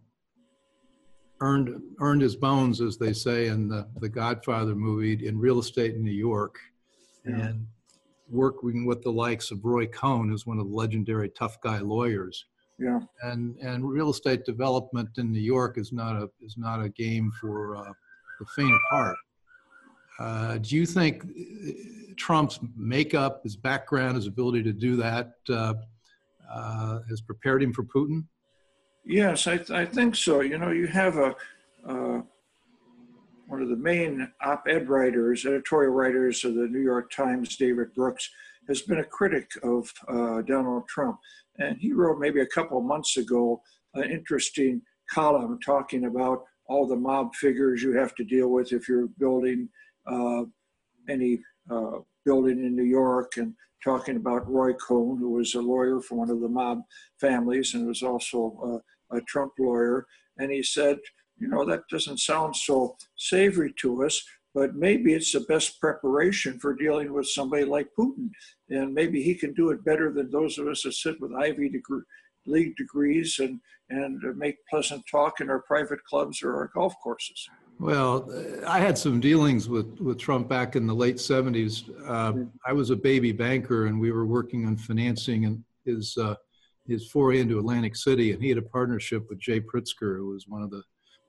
earned 1.41 1.81
earned 2.01 2.21
his 2.21 2.37
bones, 2.37 2.83
as 2.83 2.99
they 2.99 3.15
say 3.15 3.47
in 3.47 3.67
the 3.67 3.89
the 4.01 4.11
Godfather 4.11 4.75
movie, 4.75 5.27
in 5.27 5.39
real 5.39 5.59
estate 5.59 5.95
in 5.95 6.05
New 6.05 6.11
York, 6.11 6.59
yeah. 7.27 7.47
and 7.47 7.67
working 8.29 8.85
with 8.85 9.03
the 9.03 9.11
likes 9.11 9.51
of 9.51 9.65
Roy 9.65 9.87
Cohn, 9.87 10.29
who's 10.29 10.47
one 10.47 10.59
of 10.59 10.69
the 10.69 10.75
legendary 10.75 11.31
tough 11.31 11.59
guy 11.63 11.79
lawyers. 11.79 12.45
Yeah. 12.79 13.01
And 13.23 13.57
and 13.63 13.89
real 13.89 14.11
estate 14.11 14.45
development 14.45 15.09
in 15.17 15.33
New 15.33 15.41
York 15.41 15.79
is 15.79 15.93
not 15.93 16.15
a 16.15 16.29
is 16.43 16.59
not 16.59 16.83
a 16.83 16.91
game 16.91 17.33
for 17.41 17.79
uh, 17.79 17.93
the 18.39 18.47
faint 18.55 18.75
of 18.75 18.81
heart. 18.91 19.17
Uh, 20.19 20.59
do 20.59 20.77
you 20.77 20.85
think 20.85 21.25
uh, 21.25 21.73
Trump's 22.17 22.61
makeup, 22.77 23.41
his 23.45 23.57
background, 23.57 24.17
his 24.17 24.27
ability 24.27 24.63
to 24.63 24.75
do 24.75 24.97
that 24.97 25.37
uh, 26.53 27.01
has 27.09 27.21
prepared 27.21 27.63
him 27.63 27.73
for 27.73 27.85
Putin? 27.85 28.25
Yes, 29.05 29.47
I, 29.47 29.57
th- 29.57 29.71
I 29.71 29.87
think 29.87 30.17
so. 30.17 30.41
You 30.41 30.59
know, 30.59 30.71
you 30.71 30.87
have 30.89 31.17
a 31.17 31.35
uh, 31.89 32.21
one 33.47 33.63
of 33.63 33.69
the 33.69 33.77
main 33.77 34.31
op-ed 34.41 34.89
writers, 34.89 35.47
editorial 35.47 35.93
writers 35.93 36.45
of 36.45 36.55
the 36.55 36.67
New 36.67 36.81
York 36.81 37.13
Times, 37.13 37.57
David 37.57 37.95
Brooks, 37.95 38.29
has 38.69 38.83
been 38.83 38.99
a 38.99 39.05
critic 39.05 39.49
of 39.63 39.93
uh, 40.09 40.43
Donald 40.43 40.89
Trump, 40.89 41.19
and 41.59 41.77
he 41.79 41.93
wrote 41.93 42.19
maybe 42.19 42.41
a 42.41 42.47
couple 42.47 42.81
months 42.81 43.17
ago 43.17 43.61
an 43.95 44.11
interesting 44.11 44.83
column 45.09 45.59
talking 45.65 46.07
about 46.07 46.43
all 46.69 46.87
the 46.87 46.97
mob 46.97 47.35
figures 47.37 47.83
you 47.83 47.93
have 47.93 48.15
to 48.17 48.25
deal 48.25 48.49
with 48.49 48.73
if 48.73 48.89
you're 48.89 49.09
building 49.19 49.69
uh, 50.07 50.43
any 51.09 51.39
uh, 51.71 51.99
building 52.27 52.59
in 52.59 52.77
New 52.77 52.83
York 52.85 53.39
and 53.39 53.55
talking 53.83 54.17
about 54.17 54.51
Roy 54.51 54.75
Cohn, 54.75 55.17
who 55.17 55.31
was 55.31 55.55
a 55.55 55.61
lawyer 55.61 56.01
for 56.01 56.17
one 56.17 56.29
of 56.29 56.41
the 56.41 56.49
mob 56.49 56.83
families 57.21 57.73
and 57.73 57.87
was 57.87 58.03
also 58.03 58.83
uh, 59.13 59.17
a 59.17 59.21
Trump 59.23 59.53
lawyer, 59.59 60.07
and 60.39 60.51
he 60.51 60.63
said, 60.63 60.99
you 61.39 61.49
know, 61.49 61.65
that 61.65 61.83
doesn't 61.91 62.19
sound 62.19 62.57
so 62.57 62.97
savory 63.17 63.73
to 63.81 64.05
us, 64.05 64.21
but 64.55 64.75
maybe 64.75 65.13
it's 65.13 65.33
the 65.33 65.41
best 65.41 65.81
preparation 65.81 66.59
for 66.59 66.75
dealing 66.75 67.13
with 67.13 67.29
somebody 67.29 67.65
like 67.65 67.89
Putin. 67.99 68.31
And 68.71 68.95
maybe 68.95 69.23
he 69.23 69.35
can 69.35 69.53
do 69.53 69.71
it 69.71 69.85
better 69.85 70.13
than 70.13 70.31
those 70.31 70.59
of 70.59 70.67
us 70.67 70.83
that 70.83 70.95
sit 70.95 71.21
with 71.21 71.35
Ivy 71.35 71.69
degree, 71.69 72.01
League 72.47 72.75
degrees 72.77 73.39
and, 73.39 73.61
and 73.91 74.21
make 74.37 74.57
pleasant 74.71 75.03
talk 75.11 75.41
in 75.41 75.51
our 75.51 75.63
private 75.63 76.03
clubs 76.05 76.43
or 76.43 76.57
our 76.57 76.71
golf 76.75 76.95
courses. 77.03 77.49
Well, 77.79 78.31
I 78.67 78.81
had 78.81 78.97
some 78.97 79.21
dealings 79.21 79.69
with, 79.69 80.01
with 80.01 80.19
Trump 80.19 80.49
back 80.49 80.77
in 80.77 80.87
the 80.87 80.95
late 80.95 81.17
70s. 81.17 81.91
Uh, 82.09 82.47
I 82.67 82.73
was 82.73 82.91
a 82.91 82.97
baby 82.97 83.33
banker 83.33 83.87
and 83.87 84.01
we 84.01 84.13
were 84.13 84.27
working 84.27 84.67
on 84.67 84.77
financing 84.77 85.45
and 85.45 85.63
his 85.85 86.17
uh, 86.17 86.35
his 86.89 87.09
foray 87.11 87.41
into 87.41 87.59
Atlantic 87.59 87.97
City, 87.97 88.33
and 88.33 88.43
he 88.43 88.49
had 88.49 88.59
a 88.59 88.63
partnership 88.63 89.29
with 89.29 89.39
Jay 89.39 89.61
Pritzker, 89.61 90.17
who 90.17 90.29
was 90.29 90.47
one 90.47 90.63
of 90.63 90.71
the 90.71 90.83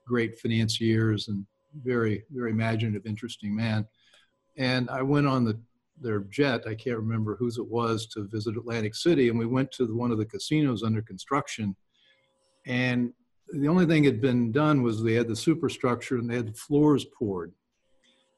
great 0.06 0.38
financiers 0.38 1.28
and 1.28 1.44
very, 1.82 2.24
very 2.30 2.52
imaginative, 2.52 3.06
interesting 3.06 3.54
man. 3.54 3.86
And 4.56 4.88
I 4.90 5.02
went 5.02 5.26
on 5.26 5.44
the 5.44 5.58
their 6.00 6.20
jet, 6.20 6.62
I 6.64 6.76
can't 6.76 6.96
remember 6.96 7.34
whose 7.34 7.58
it 7.58 7.66
was, 7.66 8.06
to 8.06 8.28
visit 8.28 8.56
Atlantic 8.56 8.94
City, 8.94 9.30
and 9.30 9.38
we 9.38 9.46
went 9.46 9.72
to 9.72 9.96
one 9.96 10.12
of 10.12 10.18
the 10.18 10.26
casinos 10.26 10.84
under 10.84 11.02
construction. 11.02 11.74
And 12.66 13.12
the 13.52 13.68
only 13.68 13.86
thing 13.86 14.04
had 14.04 14.20
been 14.20 14.52
done 14.52 14.82
was 14.82 15.02
they 15.02 15.14
had 15.14 15.28
the 15.28 15.36
superstructure 15.36 16.16
and 16.16 16.28
they 16.28 16.36
had 16.36 16.48
the 16.48 16.52
floors 16.52 17.04
poured. 17.04 17.52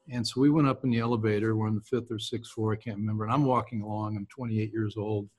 And 0.09 0.25
so 0.25 0.41
we 0.41 0.49
went 0.49 0.67
up 0.67 0.83
in 0.83 0.89
the 0.89 0.99
elevator. 0.99 1.55
We're 1.55 1.67
on 1.67 1.75
the 1.75 1.81
fifth 1.81 2.11
or 2.11 2.19
sixth 2.19 2.51
floor, 2.51 2.73
I 2.73 2.77
can't 2.77 2.97
remember. 2.97 3.23
And 3.23 3.33
I'm 3.33 3.45
walking 3.45 3.81
along. 3.81 4.17
I'm 4.17 4.27
28 4.27 4.71
years 4.71 4.95
old 4.97 5.29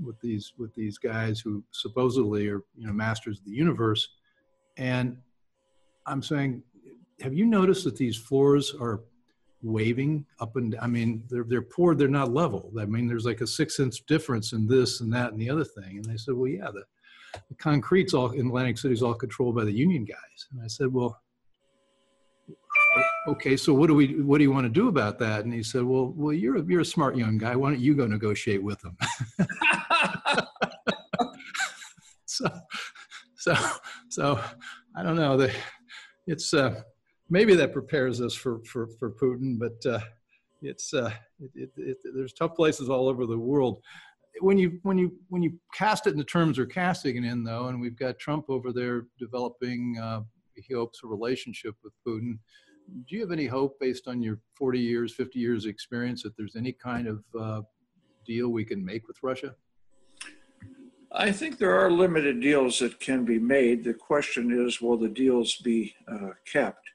with 0.00 0.20
these 0.20 0.52
with 0.58 0.72
these 0.74 0.96
guys 0.96 1.40
who 1.40 1.64
supposedly 1.72 2.46
are 2.48 2.62
you 2.76 2.86
know 2.86 2.92
masters 2.92 3.40
of 3.40 3.44
the 3.44 3.50
universe 3.50 4.10
and 4.76 5.16
i'm 6.06 6.22
saying 6.22 6.62
have 7.20 7.34
you 7.34 7.44
noticed 7.44 7.82
that 7.82 7.96
these 7.96 8.16
floors 8.16 8.74
are 8.80 9.00
waving 9.62 10.24
up 10.40 10.56
and 10.56 10.76
I 10.80 10.86
mean 10.86 11.24
they're 11.28 11.44
they're 11.44 11.62
poor, 11.62 11.94
they're 11.94 12.08
not 12.08 12.32
level. 12.32 12.72
I 12.78 12.84
mean 12.84 13.06
there's 13.06 13.24
like 13.24 13.40
a 13.40 13.46
six 13.46 13.80
inch 13.80 14.04
difference 14.06 14.52
in 14.52 14.66
this 14.66 15.00
and 15.00 15.12
that 15.12 15.32
and 15.32 15.40
the 15.40 15.50
other 15.50 15.64
thing. 15.64 15.96
And 15.96 16.04
they 16.04 16.16
said, 16.16 16.34
well, 16.34 16.48
yeah, 16.48 16.70
the, 16.70 16.84
the 17.48 17.54
concrete's 17.58 18.14
all 18.14 18.30
in 18.30 18.46
Atlantic 18.46 18.78
City 18.78 18.94
is 18.94 19.02
all 19.02 19.14
controlled 19.14 19.56
by 19.56 19.64
the 19.64 19.72
union 19.72 20.04
guys. 20.04 20.46
And 20.52 20.62
I 20.62 20.66
said, 20.66 20.92
well, 20.92 21.20
okay, 23.28 23.56
so 23.56 23.74
what 23.74 23.86
do 23.88 23.94
we 23.94 24.20
what 24.22 24.38
do 24.38 24.44
you 24.44 24.52
want 24.52 24.64
to 24.64 24.70
do 24.70 24.88
about 24.88 25.18
that? 25.18 25.44
And 25.44 25.52
he 25.52 25.62
said, 25.62 25.82
well, 25.82 26.12
well, 26.16 26.32
you're 26.32 26.56
a, 26.56 26.64
you're 26.64 26.80
a 26.80 26.84
smart 26.84 27.16
young 27.16 27.38
guy. 27.38 27.54
Why 27.56 27.70
don't 27.70 27.80
you 27.80 27.94
go 27.94 28.06
negotiate 28.06 28.62
with 28.62 28.80
them? 28.80 28.96
so 32.24 32.48
so 33.36 33.54
so 34.08 34.40
I 34.96 35.02
don't 35.02 35.16
know. 35.16 35.36
The, 35.36 35.52
it's 36.26 36.52
uh, 36.54 36.82
maybe 37.30 37.54
that 37.54 37.72
prepares 37.72 38.20
us 38.20 38.34
for 38.34 38.60
for 38.64 38.88
for 38.98 39.10
Putin, 39.10 39.58
but 39.58 39.84
uh, 39.90 40.00
it's 40.62 40.92
uh, 40.94 41.12
it, 41.40 41.50
it, 41.54 41.70
it, 41.76 41.96
there's 42.14 42.32
tough 42.32 42.54
places 42.54 42.88
all 42.88 43.08
over 43.08 43.26
the 43.26 43.38
world. 43.38 43.80
When 44.40 44.58
you 44.58 44.78
when 44.82 44.98
you 44.98 45.12
when 45.28 45.42
you 45.42 45.58
cast 45.74 46.06
it 46.06 46.10
in 46.10 46.18
the 46.18 46.24
terms 46.24 46.58
we're 46.58 46.66
casting 46.66 47.16
it 47.16 47.24
in, 47.24 47.44
though, 47.44 47.68
and 47.68 47.80
we've 47.80 47.98
got 47.98 48.18
Trump 48.18 48.46
over 48.48 48.72
there 48.72 49.06
developing, 49.18 49.98
uh, 50.02 50.20
he 50.54 50.74
hopes 50.74 51.00
a 51.04 51.06
relationship 51.06 51.74
with 51.82 51.92
Putin. 52.06 52.38
Do 53.06 53.16
you 53.16 53.20
have 53.20 53.32
any 53.32 53.46
hope, 53.46 53.78
based 53.78 54.08
on 54.08 54.22
your 54.22 54.38
40 54.56 54.80
years, 54.80 55.14
50 55.14 55.38
years 55.38 55.66
experience, 55.66 56.22
that 56.22 56.36
there's 56.36 56.56
any 56.56 56.72
kind 56.72 57.06
of 57.06 57.22
uh, 57.38 57.62
deal 58.26 58.48
we 58.48 58.64
can 58.64 58.82
make 58.84 59.06
with 59.06 59.18
Russia? 59.22 59.54
I 61.12 61.32
think 61.32 61.58
there 61.58 61.78
are 61.78 61.90
limited 61.90 62.40
deals 62.40 62.78
that 62.80 63.00
can 63.00 63.24
be 63.24 63.38
made. 63.38 63.82
The 63.82 63.94
question 63.94 64.66
is, 64.66 64.80
will 64.80 64.98
the 64.98 65.08
deals 65.08 65.56
be 65.56 65.94
uh, 66.10 66.30
kept? 66.50 66.86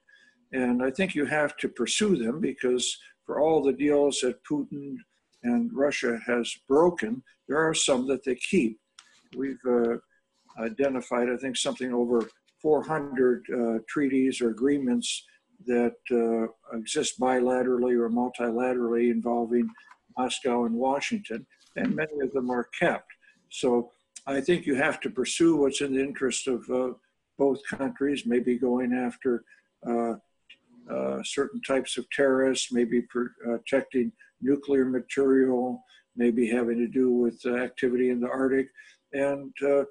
And 0.51 0.83
I 0.83 0.91
think 0.91 1.15
you 1.15 1.25
have 1.25 1.57
to 1.57 1.67
pursue 1.67 2.15
them 2.15 2.39
because 2.39 2.97
for 3.25 3.39
all 3.39 3.63
the 3.63 3.73
deals 3.73 4.19
that 4.21 4.43
Putin 4.43 4.97
and 5.43 5.71
Russia 5.73 6.19
has 6.25 6.53
broken, 6.67 7.21
there 7.47 7.57
are 7.57 7.73
some 7.73 8.07
that 8.07 8.23
they 8.23 8.35
keep. 8.35 8.79
We've 9.35 9.57
uh, 9.67 9.97
identified, 10.59 11.29
I 11.29 11.37
think, 11.37 11.57
something 11.57 11.93
over 11.93 12.29
400 12.61 13.43
uh, 13.49 13.79
treaties 13.87 14.41
or 14.41 14.49
agreements 14.49 15.25
that 15.65 15.95
uh, 16.11 16.77
exist 16.77 17.19
bilaterally 17.19 17.93
or 17.99 18.09
multilaterally 18.09 19.11
involving 19.11 19.69
Moscow 20.17 20.65
and 20.65 20.75
Washington, 20.75 21.45
and 21.75 21.95
many 21.95 22.19
of 22.21 22.31
them 22.33 22.49
are 22.49 22.69
kept. 22.79 23.07
So 23.49 23.91
I 24.27 24.41
think 24.41 24.65
you 24.65 24.75
have 24.75 24.99
to 25.01 25.09
pursue 25.09 25.55
what's 25.55 25.81
in 25.81 25.93
the 25.93 26.03
interest 26.03 26.47
of 26.47 26.69
uh, 26.69 26.93
both 27.37 27.59
countries, 27.69 28.23
maybe 28.25 28.57
going 28.57 28.93
after 28.93 29.43
uh, 29.87 30.13
uh, 30.89 31.23
certain 31.23 31.61
types 31.61 31.97
of 31.97 32.09
terrorists, 32.09 32.71
maybe 32.71 33.01
protecting 33.01 34.11
nuclear 34.43 34.85
material, 34.85 35.83
maybe 36.15 36.47
having 36.47 36.77
to 36.77 36.87
do 36.87 37.11
with 37.11 37.45
activity 37.45 38.09
in 38.09 38.19
the 38.19 38.29
Arctic, 38.29 38.67
and, 39.13 39.53
uh, 39.63 39.83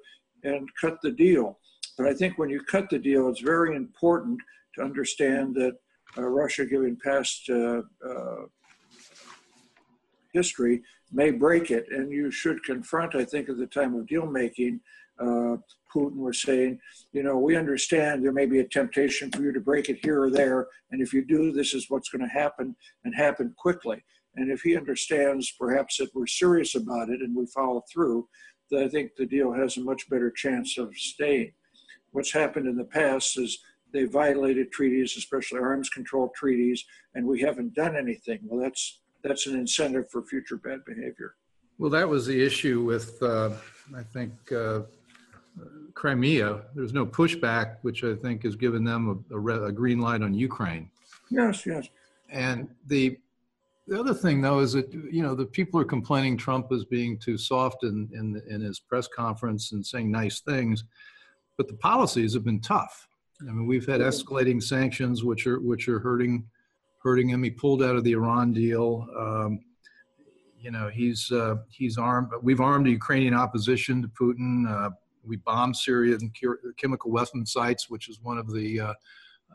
and 0.43 0.67
cut 0.79 0.97
the 1.01 1.11
deal. 1.11 1.59
But 1.97 2.07
I 2.07 2.13
think 2.13 2.37
when 2.37 2.49
you 2.49 2.61
cut 2.61 2.89
the 2.89 2.99
deal, 2.99 3.27
it's 3.29 3.41
very 3.41 3.75
important 3.75 4.39
to 4.75 4.83
understand 4.83 5.55
that 5.55 5.73
uh, 6.17 6.23
Russia, 6.23 6.65
given 6.65 6.97
past 7.03 7.49
uh, 7.49 7.81
history, 10.33 10.81
may 11.11 11.31
break 11.31 11.71
it. 11.71 11.85
And 11.91 12.11
you 12.11 12.31
should 12.31 12.63
confront, 12.63 13.15
I 13.15 13.23
think, 13.23 13.49
at 13.49 13.57
the 13.57 13.67
time 13.67 13.95
of 13.95 14.07
deal 14.07 14.25
making, 14.25 14.81
uh, 15.19 15.57
Putin 15.93 16.17
was 16.17 16.41
saying, 16.41 16.79
you 17.11 17.21
know, 17.21 17.37
we 17.37 17.55
understand 17.55 18.23
there 18.23 18.31
may 18.31 18.47
be 18.47 18.59
a 18.59 18.67
temptation 18.67 19.29
for 19.31 19.43
you 19.43 19.53
to 19.53 19.59
break 19.59 19.89
it 19.89 19.99
here 20.03 20.23
or 20.23 20.31
there. 20.31 20.67
And 20.91 21.01
if 21.01 21.13
you 21.13 21.23
do, 21.23 21.51
this 21.51 21.75
is 21.75 21.89
what's 21.89 22.09
going 22.09 22.27
to 22.27 22.33
happen 22.33 22.75
and 23.03 23.13
happen 23.15 23.53
quickly. 23.57 24.03
And 24.35 24.51
if 24.51 24.61
he 24.61 24.75
understands 24.75 25.53
perhaps 25.59 25.97
that 25.97 26.13
we're 26.13 26.27
serious 26.27 26.75
about 26.75 27.09
it 27.09 27.21
and 27.21 27.35
we 27.35 27.45
follow 27.47 27.83
through, 27.91 28.27
then 28.71 28.83
I 28.83 28.87
think 28.87 29.15
the 29.15 29.25
deal 29.25 29.51
has 29.53 29.77
a 29.77 29.81
much 29.81 30.09
better 30.09 30.31
chance 30.31 30.77
of 30.77 30.95
staying. 30.95 31.53
What's 32.11 32.33
happened 32.33 32.67
in 32.67 32.77
the 32.77 32.85
past 32.85 33.37
is 33.37 33.59
they 33.91 34.05
violated 34.05 34.71
treaties, 34.71 35.15
especially 35.17 35.59
arms 35.59 35.89
control 35.89 36.31
treaties, 36.35 36.83
and 37.13 37.25
we 37.25 37.41
haven't 37.41 37.75
done 37.75 37.95
anything. 37.95 38.39
Well, 38.43 38.61
that's 38.61 39.01
that's 39.23 39.47
an 39.47 39.55
incentive 39.55 40.09
for 40.09 40.23
future 40.23 40.57
bad 40.57 40.83
behavior. 40.85 41.35
Well, 41.77 41.89
that 41.91 42.07
was 42.07 42.25
the 42.25 42.43
issue 42.45 42.81
with, 42.81 43.21
uh, 43.23 43.51
I 43.95 44.03
think, 44.03 44.33
uh, 44.51 44.81
Crimea. 45.93 46.61
There's 46.75 46.93
no 46.93 47.05
pushback, 47.05 47.77
which 47.83 48.03
I 48.03 48.15
think 48.15 48.43
has 48.43 48.55
given 48.55 48.83
them 48.83 49.23
a, 49.31 49.35
a, 49.35 49.63
a, 49.65 49.71
green 49.71 49.99
light 49.99 50.21
on 50.21 50.33
Ukraine. 50.33 50.89
Yes, 51.29 51.65
yes. 51.65 51.87
And 52.29 52.67
the 52.87 53.17
the 53.87 53.99
other 53.99 54.13
thing, 54.13 54.41
though, 54.41 54.59
is 54.59 54.73
that 54.73 54.91
you 54.93 55.21
know 55.23 55.35
the 55.35 55.45
people 55.45 55.79
are 55.79 55.85
complaining 55.85 56.37
Trump 56.37 56.71
is 56.71 56.85
being 56.85 57.17
too 57.17 57.37
soft 57.37 57.83
in 57.83 58.09
in, 58.13 58.41
in 58.49 58.61
his 58.61 58.79
press 58.79 59.07
conference 59.07 59.71
and 59.71 59.85
saying 59.85 60.09
nice 60.09 60.39
things, 60.41 60.83
but 61.57 61.67
the 61.67 61.75
policies 61.75 62.33
have 62.33 62.43
been 62.43 62.61
tough. 62.61 63.07
I 63.41 63.45
mean, 63.45 63.67
we've 63.67 63.85
had 63.85 63.99
escalating 64.01 64.61
sanctions, 64.63 65.23
which 65.23 65.45
are 65.47 65.59
which 65.59 65.87
are 65.89 65.99
hurting 65.99 66.45
hurting 67.03 67.29
him. 67.29 67.43
He 67.43 67.49
pulled 67.49 67.83
out 67.83 67.95
of 67.95 68.03
the 68.03 68.13
Iran 68.13 68.53
deal. 68.53 69.07
Um, 69.17 69.59
you 70.59 70.71
know, 70.71 70.87
he's 70.87 71.29
uh, 71.31 71.55
he's 71.69 71.97
armed. 71.97 72.29
We've 72.41 72.61
armed 72.61 72.85
the 72.85 72.91
Ukrainian 72.91 73.33
opposition 73.33 74.01
to 74.01 74.07
Putin. 74.07 74.69
Uh, 74.69 74.91
we 75.25 75.37
bombed 75.37 75.75
Syria 75.75 76.15
and 76.15 76.33
chemical 76.77 77.11
weapon 77.11 77.45
sites, 77.45 77.89
which 77.89 78.09
is 78.09 78.19
one 78.21 78.37
of 78.37 78.51
the 78.53 78.79
uh, 78.79 78.93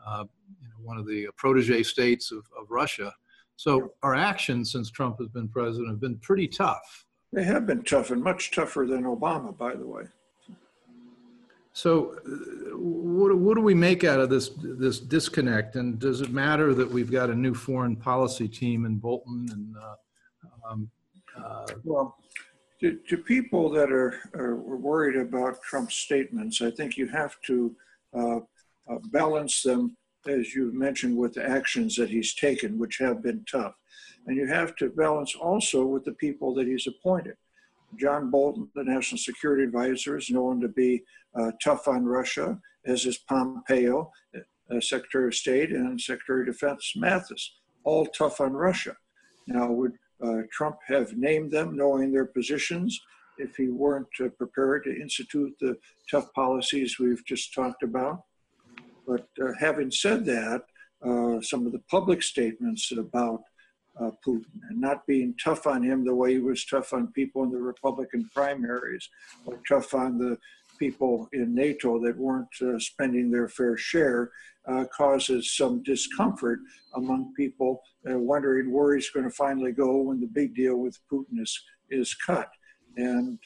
uh, 0.05 0.25
you 0.61 0.67
know, 0.69 0.75
one 0.83 0.97
of 0.97 1.07
the 1.07 1.27
protege 1.35 1.83
states 1.83 2.31
of, 2.31 2.45
of 2.59 2.69
Russia. 2.69 3.13
So 3.59 3.91
our 4.03 4.15
actions 4.15 4.71
since 4.71 4.89
Trump 4.89 5.19
has 5.19 5.27
been 5.27 5.49
president 5.49 5.89
have 5.89 5.99
been 5.99 6.17
pretty 6.19 6.47
tough. 6.47 7.05
They 7.33 7.43
have 7.43 7.67
been 7.67 7.83
tough 7.83 8.09
and 8.09 8.23
much 8.23 8.51
tougher 8.51 8.87
than 8.87 9.03
Obama, 9.03 9.55
by 9.55 9.75
the 9.75 9.85
way. 9.85 10.03
So, 11.73 12.15
uh, 12.25 12.77
what, 12.77 13.37
what 13.37 13.55
do 13.55 13.61
we 13.61 13.73
make 13.73 14.05
out 14.05 14.21
of 14.21 14.29
this 14.29 14.51
this 14.61 15.01
disconnect? 15.01 15.75
And 15.75 15.99
does 15.99 16.21
it 16.21 16.31
matter 16.31 16.73
that 16.73 16.89
we've 16.89 17.11
got 17.11 17.29
a 17.29 17.35
new 17.35 17.53
foreign 17.53 17.97
policy 17.97 18.47
team 18.47 18.85
in 18.85 18.95
Bolton? 18.95 19.49
And 19.51 19.75
uh, 19.75 20.71
um, 20.71 20.89
uh, 21.37 21.67
well, 21.83 22.15
to, 22.79 22.97
to, 23.09 23.17
people 23.17 23.69
that 23.71 23.91
are, 23.91 24.21
are, 24.35 24.55
worried 24.55 25.17
about 25.17 25.61
Trump's 25.63 25.95
statements, 25.95 26.61
I 26.61 26.71
think 26.71 26.95
you 26.95 27.07
have 27.07 27.35
to 27.47 27.75
uh, 28.13 28.37
uh, 28.37 28.99
balance 29.11 29.61
them, 29.63 29.97
as 30.27 30.53
you've 30.53 30.73
mentioned, 30.73 31.17
with 31.17 31.33
the 31.33 31.47
actions 31.47 31.95
that 31.95 32.09
he's 32.09 32.33
taken, 32.33 32.77
which 32.77 32.97
have 32.97 33.23
been 33.23 33.45
tough, 33.49 33.75
and 34.27 34.35
you 34.35 34.47
have 34.47 34.75
to 34.77 34.89
balance 34.89 35.35
also 35.35 35.85
with 35.85 36.03
the 36.03 36.13
people 36.13 36.53
that 36.55 36.67
he's 36.67 36.87
appointed. 36.87 37.35
John 37.97 38.29
Bolton, 38.29 38.69
the 38.75 38.83
national 38.83 39.19
security 39.19 39.63
advisor, 39.63 40.17
is 40.17 40.29
known 40.29 40.61
to 40.61 40.67
be 40.67 41.03
uh, 41.35 41.51
tough 41.63 41.87
on 41.87 42.05
Russia, 42.05 42.59
as 42.85 43.05
is 43.05 43.17
Pompeo, 43.17 44.11
uh, 44.35 44.79
Secretary 44.79 45.27
of 45.27 45.35
State, 45.35 45.71
and 45.71 45.99
Secretary 45.99 46.41
of 46.41 46.47
Defense 46.47 46.93
Mattis, 46.97 47.41
all 47.83 48.05
tough 48.05 48.41
on 48.41 48.53
Russia. 48.53 48.95
Now, 49.47 49.71
would 49.71 49.93
uh, 50.23 50.41
Trump 50.51 50.77
have 50.87 51.17
named 51.17 51.51
them 51.51 51.75
knowing 51.75 52.11
their 52.11 52.25
positions 52.25 52.99
if 53.37 53.55
he 53.55 53.69
weren't 53.69 54.07
uh, 54.21 54.27
prepared 54.37 54.83
to 54.83 55.01
institute 55.01 55.53
the 55.59 55.77
tough 56.11 56.31
policies 56.33 56.99
we've 56.99 57.25
just 57.25 57.53
talked 57.53 57.83
about? 57.83 58.23
But 59.09 59.27
uh, 59.43 59.53
having 59.59 59.89
said 59.89 60.23
that, 60.25 60.61
uh, 61.03 61.41
some 61.41 61.65
of 61.65 61.71
the 61.71 61.81
public 61.89 62.21
statements 62.21 62.91
about 62.91 63.41
uh, 63.99 64.11
Putin 64.25 64.45
and 64.69 64.79
not 64.79 65.07
being 65.07 65.33
tough 65.43 65.65
on 65.65 65.81
him 65.81 66.05
the 66.05 66.13
way 66.13 66.33
he 66.33 66.39
was 66.39 66.63
tough 66.63 66.93
on 66.93 67.07
people 67.07 67.43
in 67.43 67.49
the 67.49 67.57
Republican 67.57 68.29
primaries 68.35 69.09
or 69.45 69.59
tough 69.67 69.95
on 69.95 70.19
the 70.19 70.37
people 70.77 71.27
in 71.33 71.55
NATO 71.55 71.99
that 72.03 72.15
weren't 72.17 72.55
uh, 72.61 72.77
spending 72.77 73.31
their 73.31 73.49
fair 73.49 73.75
share 73.75 74.29
uh, 74.67 74.85
causes 74.95 75.57
some 75.57 75.81
discomfort 75.81 76.59
among 76.95 77.33
people 77.33 77.81
uh, 78.09 78.17
wondering 78.17 78.71
where 78.71 78.93
he's 78.93 79.09
going 79.09 79.25
to 79.25 79.35
finally 79.35 79.71
go 79.71 79.97
when 80.03 80.19
the 80.19 80.27
big 80.27 80.53
deal 80.53 80.77
with 80.77 80.99
Putin 81.11 81.41
is, 81.41 81.59
is 81.89 82.13
cut. 82.13 82.51
And 82.95 83.39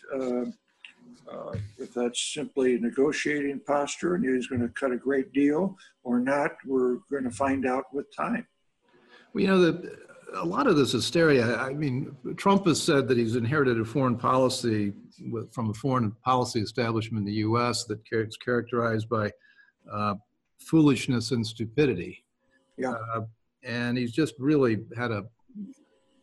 uh, 1.31 1.55
if 1.77 1.93
that's 1.93 2.33
simply 2.33 2.75
a 2.75 2.79
negotiating 2.79 3.59
posture 3.65 4.15
and 4.15 4.25
he's 4.25 4.47
going 4.47 4.61
to 4.61 4.69
cut 4.69 4.91
a 4.91 4.97
great 4.97 5.31
deal 5.33 5.77
or 6.03 6.19
not, 6.19 6.51
we're 6.65 6.97
going 7.11 7.23
to 7.23 7.31
find 7.31 7.65
out 7.65 7.85
with 7.93 8.13
time. 8.15 8.45
Well, 9.33 9.41
you 9.41 9.47
know, 9.47 9.59
the, 9.59 9.97
a 10.35 10.45
lot 10.45 10.67
of 10.67 10.75
this 10.75 10.91
hysteria. 10.91 11.57
I 11.57 11.73
mean, 11.73 12.15
Trump 12.37 12.65
has 12.65 12.81
said 12.81 13.07
that 13.07 13.17
he's 13.17 13.35
inherited 13.35 13.79
a 13.79 13.85
foreign 13.85 14.17
policy 14.17 14.93
with, 15.31 15.53
from 15.53 15.69
a 15.69 15.73
foreign 15.73 16.11
policy 16.23 16.59
establishment 16.59 17.21
in 17.21 17.25
the 17.25 17.39
U.S. 17.39 17.85
that 17.85 17.99
is 18.11 18.37
characterized 18.37 19.09
by 19.09 19.31
uh, 19.91 20.15
foolishness 20.59 21.31
and 21.31 21.45
stupidity. 21.45 22.23
Yeah. 22.77 22.93
Uh, 23.15 23.21
and 23.63 23.97
he's 23.97 24.11
just 24.11 24.33
really 24.39 24.79
had 24.97 25.11
a 25.11 25.25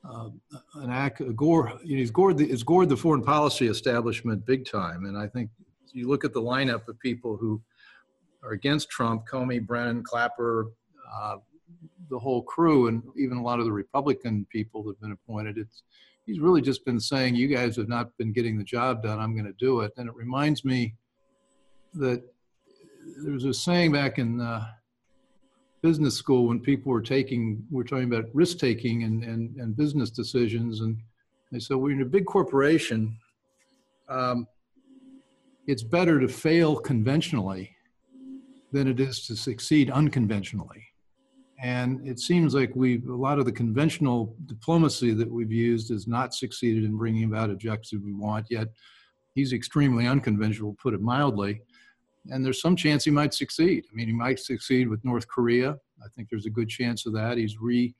an 0.04 0.90
act, 0.90 1.23
gore. 1.37 1.78
You 1.85 1.97
know, 1.97 2.00
he's 2.00 2.11
gored 2.11 2.38
the, 2.38 2.49
he's 2.49 2.62
gored 2.62 2.88
the 2.88 2.97
foreign 2.97 3.23
policy 3.23 3.66
establishment 3.66 4.45
big 4.47 4.64
time. 4.64 5.04
And 5.04 5.16
I 5.16 5.26
think 5.26 5.50
you 5.92 6.09
look 6.09 6.25
at 6.25 6.33
the 6.33 6.42
lineup 6.42 6.88
of 6.88 6.99
people 7.00 7.37
who 7.37 7.61
are 8.42 8.52
against 8.52 8.90
Trump: 8.90 9.26
Comey, 9.26 9.64
Brennan, 9.64 10.02
Clapper. 10.02 10.73
Uh, 11.12 11.37
the 12.09 12.19
whole 12.19 12.42
crew 12.42 12.88
and 12.88 13.02
even 13.16 13.38
a 13.38 13.42
lot 13.42 13.61
of 13.61 13.64
the 13.64 13.73
Republican 13.73 14.47
people 14.50 14.83
that 14.83 14.90
have 14.90 15.00
been 15.00 15.12
appointed. 15.12 15.57
It's 15.57 15.85
he's 16.26 16.40
really 16.40 16.61
just 16.61 16.85
been 16.85 17.00
saying, 17.00 17.37
"You 17.37 17.49
guys 17.49 17.76
have 17.76 17.88
not 17.88 18.16
been 18.19 18.33
getting 18.33 18.59
the 18.59 18.64
job 18.64 19.02
done. 19.02 19.19
I'm 19.19 19.35
going 19.35 19.47
to 19.47 19.54
do 19.59 19.80
it." 19.80 19.92
And 19.97 20.09
it 20.09 20.14
reminds 20.14 20.64
me 20.64 20.95
that 21.95 22.23
there 23.23 23.33
was 23.33 23.45
a 23.45 23.54
saying 23.54 23.92
back 23.92 24.19
in 24.19 24.40
uh, 24.40 24.66
business 25.82 26.14
school 26.14 26.49
when 26.49 26.60
people 26.60 26.92
were 26.92 27.02
taking, 27.02 27.64
we're 27.70 27.84
talking 27.84 28.12
about 28.12 28.26
risk 28.34 28.58
taking 28.58 29.04
and, 29.04 29.25
and, 29.25 29.56
and 29.56 29.76
business 29.76 30.10
decisions, 30.10 30.80
and 30.80 30.99
they 31.52 31.58
said, 31.58 31.76
"We're 31.76 31.92
in 31.92 32.02
a 32.02 32.06
big 32.06 32.26
corporation." 32.26 33.16
Um, 34.08 34.46
it's 35.66 35.82
better 35.82 36.18
to 36.20 36.28
fail 36.28 36.76
conventionally 36.76 37.75
than 38.72 38.88
it 38.88 39.00
is 39.00 39.26
to 39.26 39.37
succeed 39.37 39.90
unconventionally. 39.90 40.84
And 41.62 42.06
it 42.06 42.18
seems 42.18 42.54
like 42.54 42.72
we've, 42.75 43.06
a 43.06 43.14
lot 43.14 43.38
of 43.38 43.44
the 43.44 43.52
conventional 43.52 44.34
diplomacy 44.46 45.12
that 45.12 45.30
we've 45.30 45.52
used 45.52 45.90
has 45.90 46.06
not 46.06 46.34
succeeded 46.34 46.84
in 46.84 46.96
bringing 46.96 47.25
about 47.25 47.50
objectives 47.50 48.02
we 48.02 48.14
want, 48.14 48.46
yet 48.49 48.68
he's 49.34 49.52
extremely 49.52 50.06
unconventional, 50.06 50.76
put 50.82 50.94
it 50.94 51.02
mildly. 51.02 51.60
And 52.28 52.44
there's 52.44 52.60
some 52.60 52.76
chance 52.76 53.04
he 53.04 53.10
might 53.10 53.32
succeed. 53.32 53.84
I 53.90 53.94
mean, 53.94 54.06
he 54.06 54.12
might 54.12 54.38
succeed 54.38 54.88
with 54.88 55.04
North 55.04 55.26
Korea. 55.26 55.78
I 56.02 56.08
think 56.14 56.28
there's 56.28 56.46
a 56.46 56.50
good 56.50 56.68
chance 56.68 57.06
of 57.06 57.14
that. 57.14 57.38
He's 57.38 57.58
re, 57.58 57.94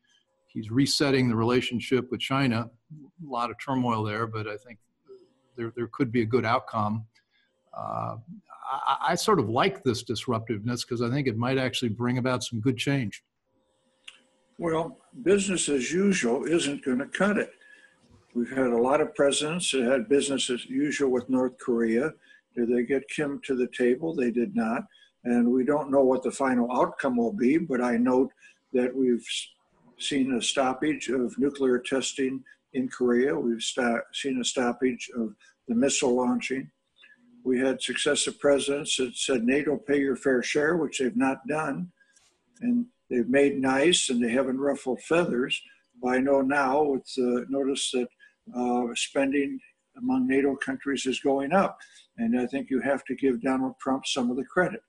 he's 0.49 0.71
resetting 0.71 1.29
the 1.29 1.37
relationship 1.37 2.11
with 2.11 2.21
China. 2.21 2.69
A 2.93 3.31
lot 3.31 3.51
of 3.51 3.57
turmoil 3.65 4.03
there, 4.03 4.27
but 4.27 4.47
I 4.47 4.57
think 4.57 4.79
there, 5.57 5.73
there 5.77 5.89
could 5.93 6.13
be 6.13 6.23
a 6.23 6.27
good 6.27 6.45
outcome. 6.45 7.07
Uh, 7.77 8.17
I, 8.71 8.97
I, 9.09 9.15
sort 9.15 9.39
of 9.39 9.49
like 9.49 9.83
this 9.85 10.03
disruptiveness 10.03 10.85
because 10.85 11.03
I 11.03 11.11
think 11.11 11.29
it 11.29 11.37
might 11.37 11.57
actually 11.57 11.91
bring 11.91 12.19
about 12.19 12.43
some 12.43 12.61
good 12.61 12.77
change. 12.77 13.23
Well, 14.59 14.99
business 15.23 15.69
as 15.69 15.93
usual 15.93 16.45
isn't 16.45 16.85
going 16.85 16.99
to 16.99 17.07
cut 17.07 17.39
it. 17.39 17.53
We've 18.35 18.51
had 18.51 18.67
a 18.67 18.77
lot 18.77 19.01
of 19.01 19.15
presidents 19.15 19.71
that 19.73 19.83
had 19.83 20.09
business 20.09 20.51
as 20.51 20.67
usual 20.67 21.11
with 21.11 21.29
North 21.29 21.59
Korea. 21.59 22.13
Did 22.57 22.69
they 22.75 22.83
get 22.83 23.09
Kim 23.09 23.41
to 23.45 23.55
the 23.55 23.69
table? 23.69 24.15
They 24.15 24.31
did 24.31 24.55
not. 24.55 24.83
And 25.25 25.53
we 25.53 25.65
don't 25.65 25.91
know 25.91 26.03
what 26.03 26.23
the 26.23 26.31
final 26.31 26.71
outcome 26.73 27.17
will 27.17 27.33
be, 27.33 27.59
but 27.59 27.83
I 27.83 27.97
note 27.97 28.31
that 28.73 28.95
we've 28.95 29.27
seen 29.99 30.35
a 30.35 30.43
stoppage 30.43 31.09
of 31.09 31.39
nuclear 31.39 31.79
testing 31.79 32.43
in 32.73 32.89
Korea. 32.89 33.39
We've 33.39 33.63
seen 33.63 34.41
a 34.41 34.45
stoppage 34.45 35.11
of 35.17 35.35
the 35.69 35.75
missile 35.75 36.15
launching. 36.15 36.71
We 37.45 37.59
had 37.59 37.83
successive 37.83 38.39
presidents 38.39 38.97
that 38.97 39.17
said 39.17 39.45
NATO 39.45 39.77
pay 39.77 40.01
your 40.01 40.17
fair 40.17 40.43
share, 40.43 40.77
which 40.77 40.99
they've 40.99 41.17
not 41.17 41.47
done. 41.47 41.91
And 42.61 42.87
they've 43.09 43.29
made 43.29 43.61
nice 43.61 44.11
and 44.11 44.23
they 44.23 44.31
haven't 44.31 44.59
ruffled 44.59 45.01
feathers. 45.03 45.61
But 46.03 46.11
I 46.11 46.19
know 46.19 46.41
now 46.41 46.83
with 46.83 47.07
uh, 47.19 47.45
notice 47.49 47.91
that 47.93 48.09
uh, 48.57 48.95
spending 48.95 49.61
among 50.01 50.27
NATO 50.27 50.57
countries 50.57 51.07
is 51.07 51.21
going 51.21 51.53
up. 51.53 51.79
And 52.19 52.39
I 52.39 52.47
think 52.47 52.71
you 52.71 52.81
have 52.81 53.05
to 53.05 53.15
give 53.15 53.43
Donald 53.43 53.75
Trump 53.81 54.07
some 54.07 54.31
of 54.31 54.37
the 54.37 54.45
credit. 54.45 54.83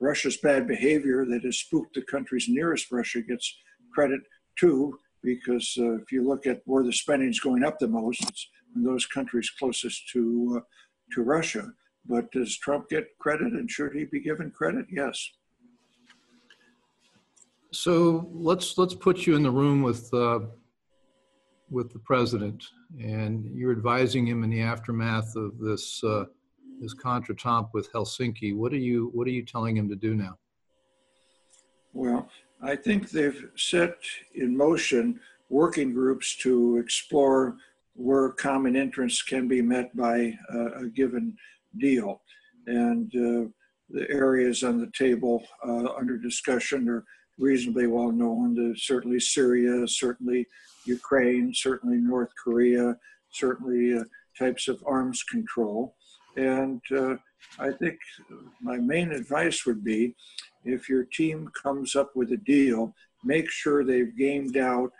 Russia's 0.00 0.36
bad 0.36 0.66
behavior 0.66 1.24
that 1.26 1.44
has 1.44 1.58
spooked 1.58 1.94
the 1.94 2.02
countries 2.02 2.46
nearest 2.48 2.90
Russia 2.90 3.22
gets 3.22 3.56
credit 3.94 4.20
too, 4.58 4.98
because 5.22 5.74
uh, 5.78 5.94
if 5.94 6.10
you 6.10 6.26
look 6.26 6.46
at 6.46 6.62
where 6.64 6.84
the 6.84 6.92
spending 6.92 7.28
is 7.28 7.40
going 7.40 7.64
up 7.64 7.78
the 7.78 7.88
most, 7.88 8.22
it's 8.22 8.48
in 8.74 8.82
those 8.82 9.06
countries 9.06 9.50
closest 9.58 10.08
to 10.08 10.58
uh, 10.58 10.60
to 11.12 11.22
Russia. 11.22 11.72
But 12.06 12.32
does 12.32 12.58
Trump 12.58 12.88
get 12.88 13.16
credit 13.20 13.52
and 13.52 13.70
should 13.70 13.92
he 13.92 14.04
be 14.04 14.20
given 14.20 14.50
credit? 14.50 14.86
Yes. 14.90 15.30
So 17.70 18.28
let's 18.32 18.76
let's 18.76 18.94
put 18.94 19.26
you 19.26 19.36
in 19.36 19.42
the 19.42 19.50
room 19.50 19.82
with 19.82 20.12
uh, 20.12 20.40
with 21.72 21.92
the 21.92 21.98
president, 21.98 22.64
and 23.00 23.50
you're 23.54 23.72
advising 23.72 24.26
him 24.26 24.44
in 24.44 24.50
the 24.50 24.60
aftermath 24.60 25.34
of 25.36 25.58
this 25.58 26.04
uh, 26.04 26.26
this 26.80 26.94
contretemps 26.94 27.70
with 27.72 27.92
Helsinki. 27.92 28.54
What 28.54 28.72
are 28.72 28.76
you 28.76 29.10
what 29.14 29.26
are 29.26 29.30
you 29.30 29.44
telling 29.44 29.76
him 29.76 29.88
to 29.88 29.96
do 29.96 30.14
now? 30.14 30.36
Well, 31.92 32.28
I 32.62 32.76
think 32.76 33.10
they've 33.10 33.50
set 33.56 33.96
in 34.34 34.56
motion 34.56 35.20
working 35.48 35.92
groups 35.92 36.36
to 36.36 36.78
explore 36.78 37.56
where 37.94 38.30
common 38.30 38.74
interests 38.74 39.22
can 39.22 39.48
be 39.48 39.60
met 39.60 39.94
by 39.96 40.32
uh, 40.52 40.84
a 40.84 40.88
given 40.88 41.36
deal. 41.78 42.22
And 42.66 43.12
uh, 43.14 43.50
the 43.90 44.08
areas 44.08 44.62
on 44.62 44.80
the 44.80 44.90
table 44.96 45.44
uh, 45.66 45.92
under 45.94 46.16
discussion 46.16 46.88
are 46.88 47.04
reasonably 47.38 47.86
well 47.86 48.12
known. 48.12 48.54
to 48.56 48.74
certainly 48.76 49.20
Syria, 49.20 49.86
certainly 49.86 50.46
Ukraine, 50.84 51.52
certainly 51.54 51.96
North 51.96 52.30
Korea, 52.42 52.96
certainly 53.30 53.98
uh, 53.98 54.04
types 54.38 54.68
of 54.68 54.82
arms 54.86 55.22
control. 55.22 55.94
And 56.36 56.80
uh, 56.96 57.16
I 57.58 57.70
think 57.72 57.98
my 58.60 58.78
main 58.78 59.12
advice 59.12 59.66
would 59.66 59.84
be 59.84 60.14
if 60.64 60.88
your 60.88 61.04
team 61.04 61.50
comes 61.60 61.96
up 61.96 62.10
with 62.14 62.32
a 62.32 62.36
deal, 62.36 62.94
make 63.24 63.50
sure 63.50 63.84
they've 63.84 64.16
gamed 64.16 64.56
out 64.56 64.90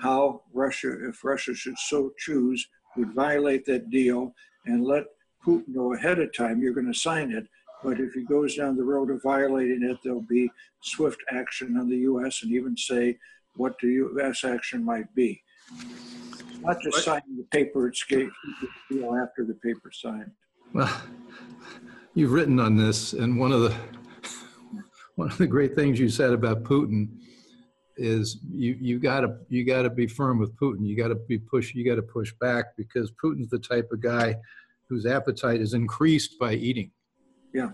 how 0.00 0.42
Russia, 0.52 1.08
if 1.08 1.24
Russia 1.24 1.54
should 1.54 1.78
so 1.78 2.12
choose, 2.18 2.66
would 2.96 3.12
violate 3.12 3.64
that 3.66 3.90
deal 3.90 4.34
and 4.66 4.84
let 4.84 5.04
Putin 5.44 5.68
know 5.68 5.94
ahead 5.94 6.18
of 6.18 6.34
time 6.34 6.60
you're 6.60 6.74
going 6.74 6.92
to 6.92 6.98
sign 6.98 7.32
it. 7.32 7.46
But 7.82 7.98
if 7.98 8.12
he 8.12 8.24
goes 8.24 8.56
down 8.56 8.76
the 8.76 8.84
road 8.84 9.10
of 9.10 9.22
violating 9.22 9.82
it, 9.82 9.98
there'll 10.04 10.20
be 10.20 10.50
swift 10.82 11.22
action 11.30 11.76
on 11.78 11.88
the 11.88 11.96
U.S. 11.98 12.42
and 12.42 12.52
even 12.52 12.76
say 12.76 13.18
what 13.56 13.74
the 13.80 13.88
U.S. 13.88 14.44
action 14.44 14.84
might 14.84 15.12
be. 15.14 15.42
Not 16.60 16.80
just 16.82 17.04
signing 17.04 17.36
the 17.36 17.46
paper, 17.50 17.88
it's 17.88 18.04
deal 18.06 19.16
after 19.16 19.46
the 19.46 19.58
paper 19.62 19.90
signed. 19.92 20.30
Well, 20.74 21.02
you've 22.14 22.32
written 22.32 22.60
on 22.60 22.76
this, 22.76 23.14
and 23.14 23.38
one 23.38 23.52
of 23.52 23.62
the 23.62 23.74
one 25.16 25.30
of 25.30 25.38
the 25.38 25.46
great 25.46 25.74
things 25.74 25.98
you 25.98 26.08
said 26.08 26.32
about 26.32 26.64
Putin 26.64 27.08
is 27.96 28.38
you 28.52 28.76
you 28.80 28.98
got 28.98 29.20
to 29.20 29.36
you 29.48 29.64
got 29.64 29.82
to 29.82 29.90
be 29.90 30.06
firm 30.06 30.38
with 30.38 30.54
Putin. 30.56 30.86
You 30.86 30.96
got 30.96 31.08
to 31.08 31.14
be 31.14 31.38
push. 31.38 31.74
You 31.74 31.84
got 31.84 31.96
to 31.96 32.02
push 32.02 32.32
back 32.40 32.76
because 32.76 33.10
Putin's 33.22 33.48
the 33.48 33.58
type 33.58 33.88
of 33.90 34.00
guy 34.00 34.36
whose 34.88 35.06
appetite 35.06 35.60
is 35.60 35.74
increased 35.74 36.38
by 36.38 36.54
eating. 36.54 36.90
Yeah, 37.52 37.70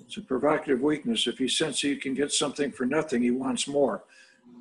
it's 0.00 0.16
a 0.16 0.22
provocative 0.22 0.80
weakness. 0.80 1.26
If 1.26 1.38
he 1.38 1.48
senses 1.48 1.80
he 1.80 1.96
can 1.96 2.14
get 2.14 2.32
something 2.32 2.70
for 2.70 2.86
nothing, 2.86 3.22
he 3.22 3.30
wants 3.30 3.66
more. 3.66 4.04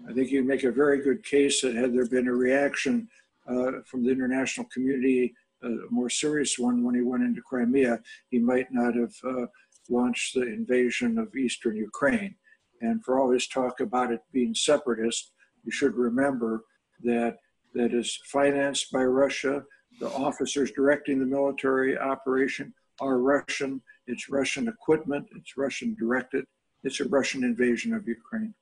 I 0.10 0.13
think 0.13 0.32
you 0.32 0.43
make 0.43 0.63
a 0.63 0.71
very 0.71 1.01
good 1.03 1.23
case 1.23 1.62
that 1.62 1.75
had 1.75 1.93
there 1.93 2.08
been 2.08 2.27
a 2.27 2.34
reaction 2.34 3.08
uh, 3.47 3.82
from 3.86 4.03
the 4.03 4.12
international 4.12 4.67
community, 4.73 5.34
a 5.63 5.69
more 5.89 6.10
serious 6.10 6.58
one 6.58 6.84
when 6.84 6.95
he 6.95 7.01
went 7.01 7.23
into 7.23 7.41
Crimea, 7.41 7.99
he 8.30 8.39
might 8.39 8.71
not 8.71 8.95
have 8.95 9.13
uh, 9.23 9.45
launched 9.89 10.34
the 10.34 10.43
invasion 10.43 11.17
of 11.17 11.36
eastern 11.36 11.75
Ukraine. 11.75 12.36
And 12.82 13.03
for 13.03 13.19
all 13.19 13.32
his 13.32 13.47
talk 13.47 13.80
about 13.80 14.12
it 14.12 14.21
being 14.32 14.53
separatist, 14.53 15.32
you 15.63 15.71
should 15.71 15.95
remember 15.95 16.63
that 17.03 17.38
that 17.73 17.93
is 17.93 18.19
financed 18.25 18.91
by 18.91 19.03
Russia. 19.03 19.63
The 19.99 20.10
officers 20.10 20.71
directing 20.71 21.19
the 21.19 21.25
military 21.25 21.97
operation 21.97 22.73
are 22.99 23.19
Russian. 23.19 23.82
It's 24.08 24.30
Russian 24.30 24.67
equipment. 24.67 25.28
It's 25.36 25.58
Russian 25.58 25.96
directed. 26.00 26.46
It's 26.84 27.00
a 27.00 27.06
Russian 27.06 27.43
invasion 27.43 27.93
of 27.93 28.08
Ukraine. 28.08 28.54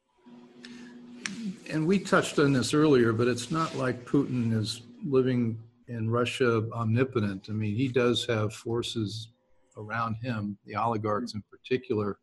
And 1.69 1.85
we 1.85 1.99
touched 1.99 2.39
on 2.39 2.53
this 2.53 2.73
earlier, 2.73 3.13
but 3.13 3.27
it's 3.27 3.51
not 3.51 3.75
like 3.75 4.05
Putin 4.05 4.57
is 4.57 4.81
living 5.05 5.59
in 5.87 6.09
Russia 6.09 6.63
omnipotent. 6.73 7.47
I 7.49 7.53
mean, 7.53 7.75
he 7.75 7.87
does 7.87 8.25
have 8.25 8.53
forces 8.53 9.29
around 9.77 10.15
him, 10.15 10.57
the 10.65 10.75
oligarchs 10.75 11.33
in 11.33 11.43
particular, 11.51 12.17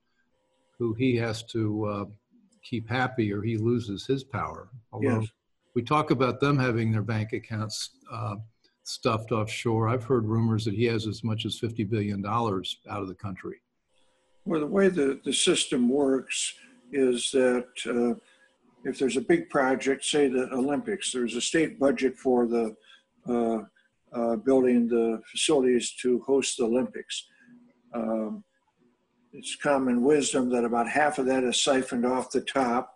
who 0.79 0.95
he 0.95 1.17
has 1.17 1.45
to 1.45 1.85
uh, 1.85 2.05
keep 2.63 2.89
happy 2.89 3.33
or 3.33 3.43
he 3.43 3.57
loses 3.57 4.07
his 4.07 4.25
power. 4.25 4.69
Although 4.93 5.21
yes. 5.21 5.31
we 5.75 5.83
talk 5.83 6.11
about 6.11 6.41
them 6.41 6.59
having 6.59 6.91
their 6.91 7.03
bank 7.03 7.33
accounts 7.33 7.91
uh, 8.11 8.37
stuffed 8.85 9.33
offshore. 9.33 9.89
I've 9.89 10.05
heard 10.05 10.27
rumors 10.27 10.65
that 10.65 10.75
he 10.75 10.85
has 10.87 11.07
as 11.07 11.23
much 11.23 11.45
as 11.47 11.59
$50 11.61 11.89
billion 11.89 12.25
out 12.27 13.03
of 13.03 13.09
the 13.09 13.15
country. 13.15 13.61
Well, 14.45 14.61
the 14.61 14.67
way 14.67 14.89
the, 14.89 15.21
the 15.25 15.33
system 15.33 15.89
works 15.89 16.55
is 16.93 17.31
that 17.33 17.67
uh, 17.87 18.19
if 18.85 18.99
there's 18.99 19.17
a 19.17 19.21
big 19.21 19.49
project, 19.49 20.05
say 20.05 20.29
the 20.29 20.49
Olympics, 20.53 21.13
there's 21.13 21.37
a 21.37 21.41
state 21.41 21.79
budget 21.79 22.17
for 22.17 22.47
the 22.47 22.75
uh, 23.29 23.59
uh, 24.13 24.37
building 24.37 24.89
the 24.89 25.21
facilities 25.31 25.93
to 26.03 26.21
host 26.21 26.59
the 26.59 26.65
Olympics. 26.65 27.27
Um, 27.95 28.45
it's 29.33 29.57
common 29.57 30.03
wisdom 30.03 30.51
that 30.51 30.65
about 30.65 30.89
half 30.89 31.19
of 31.19 31.27
that 31.27 31.45
is 31.45 31.63
siphoned 31.63 32.05
off 32.05 32.31
the 32.31 32.43
top, 32.43 32.92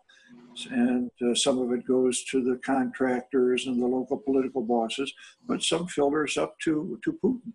and 0.70 1.10
uh, 1.22 1.34
some 1.34 1.58
of 1.58 1.72
it 1.72 1.86
goes 1.86 2.24
to 2.24 2.42
the 2.42 2.56
contractors 2.64 3.66
and 3.66 3.80
the 3.80 3.86
local 3.86 4.16
political 4.16 4.62
bosses, 4.62 5.12
but 5.46 5.62
some 5.62 5.86
filters 5.86 6.36
up 6.36 6.58
to 6.60 6.98
to 7.04 7.12
Putin. 7.12 7.52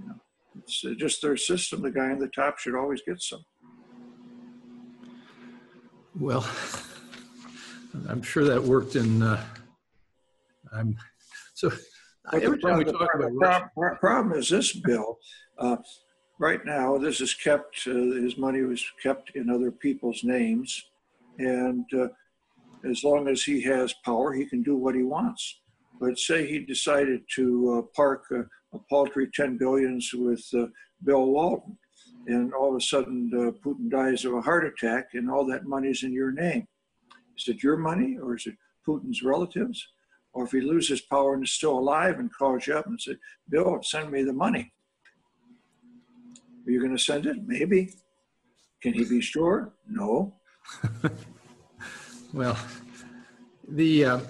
You 0.00 0.08
know, 0.08 0.20
it's 0.58 0.84
uh, 0.84 0.94
just 0.98 1.22
their 1.22 1.36
system. 1.36 1.82
The 1.82 1.90
guy 1.90 2.10
on 2.10 2.18
the 2.18 2.28
top 2.28 2.58
should 2.58 2.74
always 2.74 3.02
get 3.06 3.22
some. 3.22 3.44
Well, 6.18 6.48
I'm 8.08 8.22
sure 8.22 8.44
that 8.44 8.62
worked 8.62 8.96
in, 8.96 9.22
uh, 9.22 9.42
I'm, 10.72 10.96
so 11.54 11.70
But 12.30 12.42
every 12.42 12.58
time 12.58 12.78
we 12.78 12.84
talk 12.84 13.14
about 13.14 13.30
Russia, 13.32 13.96
Problem 14.00 14.38
is 14.38 14.48
this, 14.48 14.72
Bill, 14.72 15.18
uh, 15.58 15.76
right 16.38 16.64
now, 16.64 16.98
this 16.98 17.20
is 17.20 17.34
kept, 17.34 17.86
uh, 17.86 17.92
his 17.92 18.36
money 18.36 18.62
was 18.62 18.84
kept 19.02 19.30
in 19.36 19.50
other 19.50 19.70
people's 19.70 20.24
names. 20.24 20.90
And 21.38 21.84
uh, 21.94 22.08
as 22.88 23.04
long 23.04 23.28
as 23.28 23.42
he 23.42 23.62
has 23.62 23.94
power, 24.04 24.32
he 24.32 24.46
can 24.46 24.62
do 24.62 24.76
what 24.76 24.94
he 24.94 25.02
wants. 25.02 25.60
But 26.00 26.18
say 26.18 26.46
he 26.46 26.58
decided 26.60 27.22
to 27.36 27.78
uh, 27.78 27.82
park 27.94 28.24
a 28.30 28.44
a 28.76 28.78
paltry 28.88 29.28
10 29.32 29.56
billions 29.56 30.10
with 30.14 30.44
uh, 30.54 30.66
Bill 31.04 31.26
Walton, 31.26 31.76
and 32.26 32.52
all 32.54 32.70
of 32.70 32.76
a 32.76 32.80
sudden 32.80 33.30
uh, 33.34 33.50
Putin 33.66 33.90
dies 33.90 34.24
of 34.24 34.34
a 34.34 34.40
heart 34.40 34.66
attack, 34.66 35.08
and 35.14 35.30
all 35.30 35.44
that 35.46 35.66
money's 35.66 36.02
in 36.02 36.12
your 36.12 36.32
name. 36.32 36.66
Is 37.36 37.48
it 37.48 37.62
your 37.62 37.76
money, 37.76 38.16
or 38.20 38.36
is 38.36 38.46
it 38.46 38.56
Putin's 38.86 39.22
relatives? 39.22 39.86
Or 40.32 40.44
if 40.44 40.52
he 40.52 40.60
loses 40.60 41.00
power 41.00 41.34
and 41.34 41.44
is 41.44 41.52
still 41.52 41.78
alive 41.78 42.18
and 42.18 42.32
calls 42.32 42.66
you 42.66 42.76
up 42.76 42.86
and 42.86 43.00
says, 43.00 43.16
Bill, 43.48 43.80
send 43.82 44.10
me 44.10 44.22
the 44.22 44.32
money. 44.32 44.72
Are 46.66 46.70
you 46.70 46.80
going 46.80 46.96
to 46.96 47.02
send 47.02 47.26
it? 47.26 47.36
Maybe. 47.46 47.94
Can 48.82 48.92
he 48.92 49.04
be 49.04 49.20
sure? 49.20 49.72
No. 49.88 50.34
well, 52.36 52.58
the, 53.66 54.04
uh, 54.04 54.20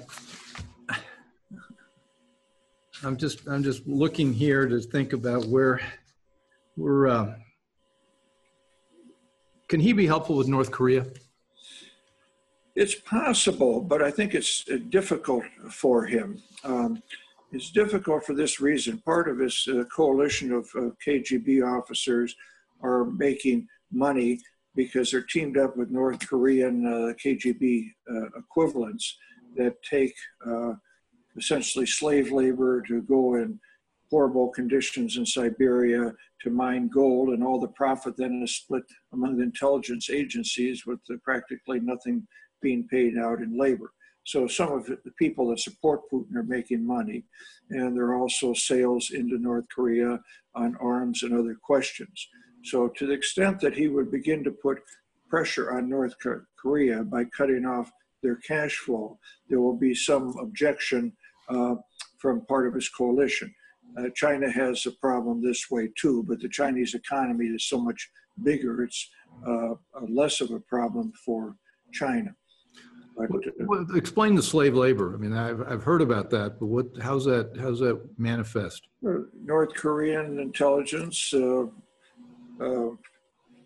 I'm 3.03 3.17
just, 3.17 3.49
I'm 3.49 3.65
just 3.65 3.85
looking 3.85 4.33
here 4.33 4.69
to 4.69 4.79
think 4.79 5.13
about 5.13 5.47
where 5.47 5.81
we're, 6.77 7.09
uh, 7.09 7.35
can 9.67 9.81
he 9.81 9.93
be 9.93 10.07
helpful 10.07 10.37
with 10.37 10.47
North 10.47 10.71
Korea? 10.71 11.05
It's 12.77 12.95
possible, 12.95 13.81
but 13.81 14.01
I 14.03 14.13
think 14.13 14.37
it's 14.37 14.65
uh, 14.71 14.77
difficult 14.89 15.43
for 15.73 16.07
him. 16.07 16.41
Um, 16.63 17.03
it's 17.51 17.73
difficult 17.73 18.25
for 18.25 18.35
this 18.35 18.61
reason. 18.61 18.99
Part 18.99 19.29
of 19.29 19.41
his 19.41 19.67
uh, 19.69 19.83
coalition 19.93 20.53
of 20.53 20.71
uh, 20.77 20.91
KGB 21.05 21.67
officers 21.67 22.37
are 22.83 23.07
making 23.07 23.67
money 23.91 24.39
because 24.77 25.11
they're 25.11 25.23
teamed 25.23 25.57
up 25.59 25.77
with 25.77 25.91
North 25.91 26.29
Korean 26.29 26.87
uh, 26.87 27.13
KGB 27.15 27.89
uh, 28.09 28.27
equivalents 28.39 29.17
that 29.57 29.83
take 29.83 30.15
uh, 30.47 30.75
essentially 31.37 31.87
slave 31.87 32.31
labor 32.31 32.83
to 32.83 33.03
go 33.03 33.37
in 33.37 33.59
horrible 34.11 34.49
conditions 34.51 35.17
in 35.17 35.27
Siberia 35.27 36.13
to 36.43 36.51
mine 36.51 36.89
gold, 36.89 37.31
and 37.31 37.43
all 37.43 37.59
the 37.59 37.69
profit 37.69 38.17
then 38.17 38.41
is 38.45 38.57
split 38.57 38.85
among 39.13 39.37
the 39.37 39.43
intelligence 39.43 40.11
agencies 40.11 40.87
with 40.87 41.01
practically 41.25 41.81
nothing 41.81 42.27
being 42.63 42.87
paid 42.89 43.19
out 43.19 43.41
in 43.41 43.59
labor. 43.59 43.93
So 44.25 44.49
some 44.49 44.73
of 44.73 44.87
the 44.87 44.99
people 45.19 45.49
that 45.49 45.61
support 45.61 46.01
Putin 46.13 46.35
are 46.37 46.43
making 46.43 46.85
money, 46.85 47.25
and 47.71 47.97
there 47.97 48.07
are 48.07 48.17
also 48.17 48.53
sales 48.55 49.11
into 49.13 49.39
North 49.39 49.67
Korea 49.75 50.21
on 50.55 50.77
arms 50.81 51.23
and 51.23 51.33
other 51.33 51.57
questions. 51.63 52.29
So 52.65 52.89
to 52.89 53.07
the 53.07 53.13
extent 53.13 53.61
that 53.61 53.75
he 53.75 53.89
would 53.89 54.11
begin 54.11 54.43
to 54.45 54.51
put 54.51 54.79
pressure 55.29 55.73
on 55.73 55.89
North 55.89 56.15
Korea 56.61 57.05
by 57.05 57.25
cutting 57.25 57.65
off 57.65 57.91
their 58.23 58.37
cash 58.37 58.77
flow, 58.79 59.19
there 59.49 59.61
will 59.61 59.77
be 59.77 59.95
some 59.95 60.35
objection 60.41 61.13
uh, 61.49 61.77
from 62.19 62.45
part 62.47 62.67
of 62.67 62.75
his 62.75 62.89
coalition. 62.89 63.55
Uh, 63.99 64.09
China 64.15 64.51
has 64.51 64.85
a 64.87 64.91
problem 64.93 65.43
this 65.43 65.71
way 65.71 65.89
too, 65.97 66.25
but 66.29 66.41
the 66.41 66.49
Chinese 66.49 66.95
economy 66.95 67.47
is 67.47 67.69
so 67.69 67.79
much 67.79 68.11
bigger, 68.43 68.83
it's 68.83 69.11
uh, 69.47 69.75
less 70.09 70.41
of 70.41 70.51
a 70.51 70.61
problem 70.61 71.13
for 71.25 71.57
China. 71.93 72.35
But, 73.17 73.31
well, 73.61 73.87
explain 73.95 74.35
the 74.35 74.43
slave 74.43 74.75
labor. 74.75 75.15
I 75.15 75.17
mean, 75.17 75.33
I've, 75.33 75.63
I've 75.63 75.83
heard 75.83 76.03
about 76.03 76.29
that, 76.31 76.61
but 76.61 76.67
what? 76.67 76.87
How's 77.01 77.25
that? 77.25 77.57
How's 77.59 77.79
that 77.81 77.99
manifest? 78.19 78.89
North 79.01 79.73
Korean 79.73 80.39
intelligence 80.39 81.33
uh, 82.61 82.65
uh, 82.65 82.91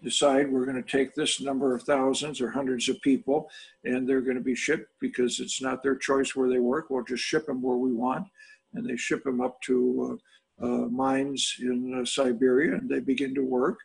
decide 0.02 0.50
we're 0.50 0.64
going 0.64 0.82
to 0.82 0.90
take 0.90 1.14
this 1.14 1.40
number 1.40 1.74
of 1.74 1.82
thousands 1.82 2.40
or 2.40 2.50
hundreds 2.50 2.88
of 2.88 3.00
people, 3.02 3.50
and 3.84 4.08
they're 4.08 4.22
going 4.22 4.36
to 4.36 4.42
be 4.42 4.54
shipped 4.54 4.88
because 5.00 5.40
it's 5.40 5.60
not 5.60 5.82
their 5.82 5.96
choice 5.96 6.34
where 6.34 6.48
they 6.48 6.58
work. 6.58 6.88
We'll 6.88 7.04
just 7.04 7.22
ship 7.22 7.46
them 7.46 7.60
where 7.60 7.76
we 7.76 7.92
want, 7.92 8.26
and 8.74 8.88
they 8.88 8.96
ship 8.96 9.24
them 9.24 9.40
up 9.40 9.60
to 9.62 10.18
uh, 10.62 10.66
uh 10.66 10.88
mines 10.88 11.56
in 11.60 12.00
uh, 12.00 12.04
Siberia, 12.04 12.76
and 12.76 12.88
they 12.88 13.00
begin 13.00 13.34
to 13.34 13.44
work, 13.44 13.78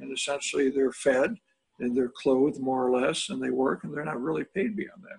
and 0.00 0.12
essentially 0.12 0.68
they're 0.68 0.92
fed 0.92 1.36
and 1.82 1.96
they're 1.96 2.12
clothed 2.14 2.60
more 2.60 2.86
or 2.86 3.00
less 3.00 3.28
and 3.28 3.42
they 3.42 3.50
work 3.50 3.84
and 3.84 3.94
they're 3.94 4.04
not 4.04 4.20
really 4.20 4.44
paid 4.44 4.76
beyond 4.76 5.02
that. 5.02 5.18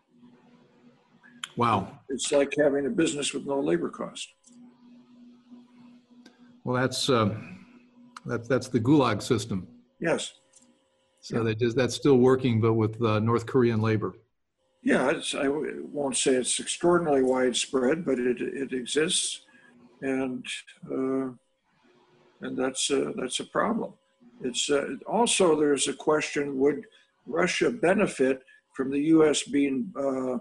Wow. 1.56 1.99
It's 2.10 2.32
like 2.32 2.53
having 2.58 2.86
a 2.88 2.89
business 2.89 3.34
with 3.34 3.45
no 3.45 3.60
labor 3.60 3.89
cost. 3.89 4.34
Well, 6.63 6.82
that's, 6.82 7.10
uh, 7.10 7.36
that's, 8.25 8.47
that's 8.47 8.67
the 8.67 8.79
Gulag 8.79 9.21
system. 9.21 9.67
Yes. 9.99 10.33
So 11.21 11.38
yeah. 11.38 11.43
they 11.43 11.55
just, 11.55 11.75
that's 11.75 11.95
still 11.95 12.17
working, 12.17 12.59
but 12.59 12.73
with 12.73 13.01
uh, 13.01 13.19
North 13.19 13.45
Korean 13.45 13.81
labor. 13.81 14.13
Yeah, 14.81 15.13
I 15.38 15.47
won't 15.47 16.17
say 16.17 16.36
it's 16.36 16.59
extraordinarily 16.59 17.23
widespread, 17.23 18.05
but 18.05 18.19
it, 18.19 18.41
it 18.41 18.73
exists. 18.73 19.41
And, 20.01 20.45
uh, 20.91 21.31
and 22.41 22.57
that's, 22.57 22.91
uh, 22.91 23.13
that's 23.15 23.39
a 23.39 23.45
problem. 23.45 23.93
It's 24.43 24.69
uh, 24.69 24.95
also 25.07 25.57
there's 25.59 25.88
a 25.88 25.93
question: 25.93 26.59
Would 26.59 26.86
Russia 27.25 27.69
benefit 27.71 28.43
from 28.73 28.91
the 28.91 28.99
U.S. 29.15 29.43
being 29.43 29.91
uh, 29.97 30.38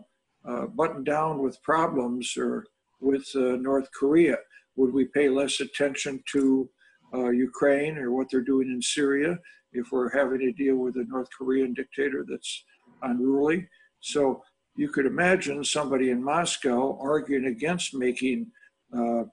uh, 0.48 0.66
buttoned 0.66 1.06
down 1.06 1.38
with 1.38 1.62
problems 1.62 2.36
or 2.36 2.66
with 3.00 3.24
uh, 3.36 3.56
North 3.56 3.88
Korea? 3.92 4.36
Would 4.76 4.92
we 4.92 5.04
pay 5.04 5.28
less 5.28 5.60
attention 5.60 6.22
to 6.32 6.68
uh, 7.14 7.31
Ukraine 7.31 7.98
or 7.98 8.12
what 8.12 8.29
they're 8.31 8.40
doing 8.40 8.68
in 8.68 8.81
Syria 8.81 9.38
if 9.72 9.92
we're 9.92 10.11
having 10.11 10.40
to 10.40 10.53
deal 10.53 10.77
with 10.77 10.96
a 10.96 11.05
North 11.05 11.29
Korean 11.37 11.75
dictator 11.75 12.25
that's 12.29 12.64
unruly? 13.03 13.68
So 14.01 14.42
you 14.77 14.88
could 14.88 15.07
imagine 15.07 15.64
somebody 15.64 16.11
in 16.11 16.22
Moscow 16.22 16.98
arguing 17.01 17.46
against 17.46 17.94
making 17.94 18.51
uh, 18.96 19.25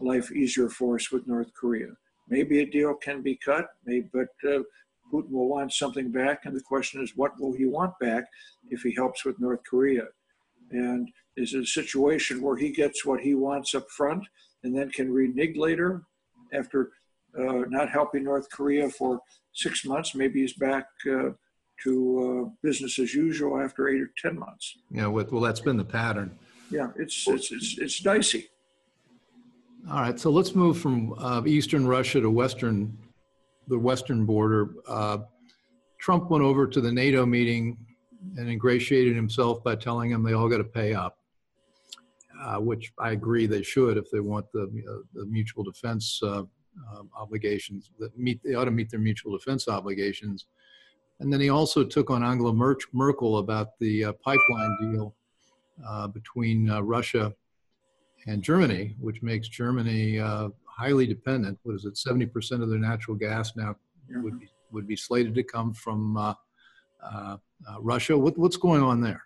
life 0.00 0.32
easier 0.32 0.68
for 0.68 0.96
us 0.96 1.10
with 1.10 1.26
North 1.26 1.52
Korea. 1.54 1.88
Maybe 2.28 2.60
a 2.60 2.66
deal 2.66 2.94
can 2.94 3.22
be 3.22 3.36
cut, 3.36 3.68
maybe, 3.84 4.08
but 4.12 4.28
uh, 4.48 4.62
Putin 5.12 5.30
will 5.30 5.48
want 5.48 5.72
something 5.72 6.10
back. 6.10 6.44
And 6.44 6.56
the 6.56 6.62
question 6.62 7.02
is, 7.02 7.16
what 7.16 7.38
will 7.38 7.52
he 7.52 7.66
want 7.66 7.98
back 8.00 8.24
if 8.70 8.82
he 8.82 8.94
helps 8.94 9.24
with 9.24 9.38
North 9.40 9.60
Korea? 9.68 10.06
And 10.70 11.10
is 11.36 11.54
it 11.54 11.62
a 11.62 11.66
situation 11.66 12.40
where 12.40 12.56
he 12.56 12.70
gets 12.70 13.04
what 13.04 13.20
he 13.20 13.34
wants 13.34 13.74
up 13.74 13.90
front 13.90 14.24
and 14.64 14.74
then 14.74 14.90
can 14.90 15.12
renege 15.12 15.56
later 15.56 16.02
after 16.52 16.92
uh, 17.38 17.64
not 17.68 17.88
helping 17.90 18.24
North 18.24 18.48
Korea 18.50 18.88
for 18.90 19.20
six 19.52 19.84
months? 19.84 20.14
Maybe 20.14 20.40
he's 20.40 20.54
back 20.54 20.86
uh, 21.10 21.30
to 21.82 22.44
uh, 22.46 22.50
business 22.62 22.98
as 22.98 23.14
usual 23.14 23.60
after 23.60 23.88
eight 23.88 24.00
or 24.00 24.10
10 24.18 24.38
months. 24.38 24.78
Yeah, 24.90 25.06
well, 25.06 25.40
that's 25.40 25.60
been 25.60 25.76
the 25.76 25.84
pattern. 25.84 26.36
Yeah, 26.70 26.88
it's, 26.96 27.26
it's, 27.28 27.52
it's, 27.52 27.78
it's 27.78 27.98
dicey. 28.00 28.48
All 29.90 30.00
right, 30.00 30.18
so 30.18 30.30
let's 30.30 30.54
move 30.54 30.78
from 30.78 31.12
uh, 31.18 31.42
eastern 31.44 31.86
Russia 31.86 32.20
to 32.20 32.30
western, 32.30 32.96
the 33.66 33.78
western 33.78 34.24
border. 34.24 34.74
Uh, 34.86 35.18
Trump 35.98 36.30
went 36.30 36.44
over 36.44 36.66
to 36.66 36.80
the 36.80 36.92
NATO 36.92 37.26
meeting 37.26 37.76
and 38.36 38.48
ingratiated 38.48 39.16
himself 39.16 39.62
by 39.64 39.74
telling 39.74 40.10
them 40.10 40.22
they 40.22 40.34
all 40.34 40.48
got 40.48 40.58
to 40.58 40.64
pay 40.64 40.94
up, 40.94 41.18
uh, 42.40 42.58
which 42.58 42.92
I 42.98 43.10
agree 43.10 43.46
they 43.46 43.62
should 43.62 43.96
if 43.96 44.10
they 44.10 44.20
want 44.20 44.46
the, 44.52 44.62
uh, 44.62 45.02
the 45.14 45.26
mutual 45.26 45.64
defense 45.64 46.20
uh, 46.22 46.42
um, 46.90 47.10
obligations. 47.16 47.90
That 47.98 48.16
meet 48.18 48.40
they 48.42 48.54
ought 48.54 48.64
to 48.66 48.70
meet 48.70 48.90
their 48.90 49.00
mutual 49.00 49.36
defense 49.36 49.68
obligations. 49.68 50.46
And 51.20 51.32
then 51.32 51.40
he 51.40 51.50
also 51.50 51.84
took 51.84 52.10
on 52.10 52.24
Angela 52.24 52.52
Merkel 52.92 53.38
about 53.38 53.78
the 53.78 54.06
uh, 54.06 54.12
pipeline 54.24 54.76
deal 54.80 55.14
between 56.12 56.70
Russia 56.70 57.32
and 58.26 58.42
Germany, 58.42 58.96
which 59.00 59.22
makes 59.22 59.48
Germany 59.48 60.18
uh, 60.18 60.48
highly 60.64 61.06
dependent. 61.06 61.58
What 61.62 61.74
is 61.74 61.84
it? 61.84 61.96
Seventy 61.96 62.26
percent 62.26 62.62
of 62.62 62.70
their 62.70 62.78
natural 62.78 63.16
gas 63.16 63.56
now 63.56 63.76
would 64.08 64.38
be 64.40 64.48
would 64.70 64.86
be 64.86 64.96
slated 64.96 65.34
to 65.34 65.42
come 65.42 65.74
from 65.74 66.16
uh, 66.16 66.34
uh, 67.02 67.36
uh 67.68 67.80
Russia. 67.80 68.16
What, 68.16 68.38
what's 68.38 68.56
going 68.56 68.82
on 68.82 69.00
there? 69.00 69.22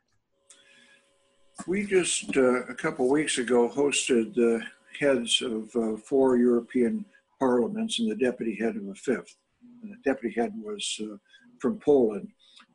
We 1.66 1.86
just 1.86 2.36
uh, 2.36 2.64
a 2.64 2.74
couple 2.74 3.08
weeks 3.08 3.38
ago 3.38 3.68
hosted 3.68 4.34
the 4.34 4.62
heads 4.98 5.40
of 5.42 5.74
uh, 5.76 5.96
four 5.96 6.36
European 6.36 7.04
parliaments 7.38 7.98
and 7.98 8.10
the 8.10 8.16
deputy 8.16 8.56
head 8.56 8.76
of 8.76 8.88
a 8.88 8.94
fifth. 8.94 9.36
And 9.82 9.92
the 9.92 10.10
deputy 10.10 10.34
head 10.38 10.52
was 10.56 11.00
from 11.60 11.78
Poland 11.78 12.28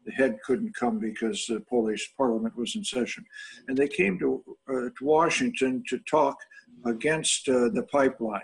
the 0.05 0.11
head 0.11 0.39
couldn't 0.43 0.75
come 0.75 0.99
because 0.99 1.45
the 1.45 1.59
Polish 1.69 2.13
parliament 2.17 2.55
was 2.57 2.75
in 2.75 2.83
session. 2.83 3.25
And 3.67 3.77
they 3.77 3.87
came 3.87 4.17
to, 4.19 4.43
uh, 4.69 4.73
to 4.73 4.93
Washington 5.01 5.83
to 5.89 5.99
talk 6.09 6.37
against 6.85 7.47
uh, 7.47 7.69
the 7.69 7.83
pipeline. 7.91 8.41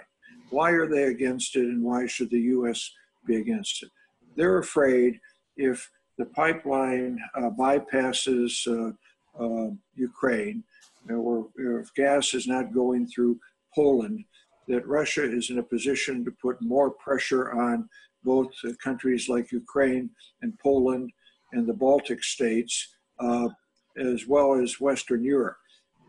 Why 0.50 0.72
are 0.72 0.88
they 0.88 1.04
against 1.04 1.56
it 1.56 1.66
and 1.66 1.84
why 1.84 2.06
should 2.08 2.30
the 2.30 2.40
U.S. 2.40 2.92
be 3.26 3.38
against 3.38 3.84
it? 3.84 3.90
They're 4.36 4.60
afraid 4.60 5.20
if 5.58 5.90
the 6.18 6.26
pipeline 6.26 7.20
uh, 7.36 7.50
bypasses 7.50 8.68
uh, 8.68 8.92
uh, 9.44 9.72
Ukraine, 9.96 10.64
or 11.10 11.48
if 11.58 11.94
gas 11.96 12.34
is 12.34 12.48
not 12.48 12.74
going 12.74 13.08
through 13.08 13.40
Poland, 13.74 14.24
that 14.68 14.88
Russia 14.88 15.24
is 15.24 15.50
in 15.50 15.60
a 15.60 15.64
position 15.64 16.26
to 16.26 16.32
put 16.42 16.62
more 16.62 16.92
pressure 16.92 17.52
on 17.52 17.88
both 18.24 18.52
countries 18.84 19.30
like 19.30 19.52
Ukraine 19.52 20.10
and 20.42 20.58
Poland 20.60 21.12
and 21.54 21.68
the 21.68 21.74
Baltic 21.74 22.24
states, 22.24 22.96
uh, 23.20 23.50
as 23.98 24.28
well 24.28 24.54
as 24.54 24.82
Western 24.82 25.24
Europe. 25.24 25.58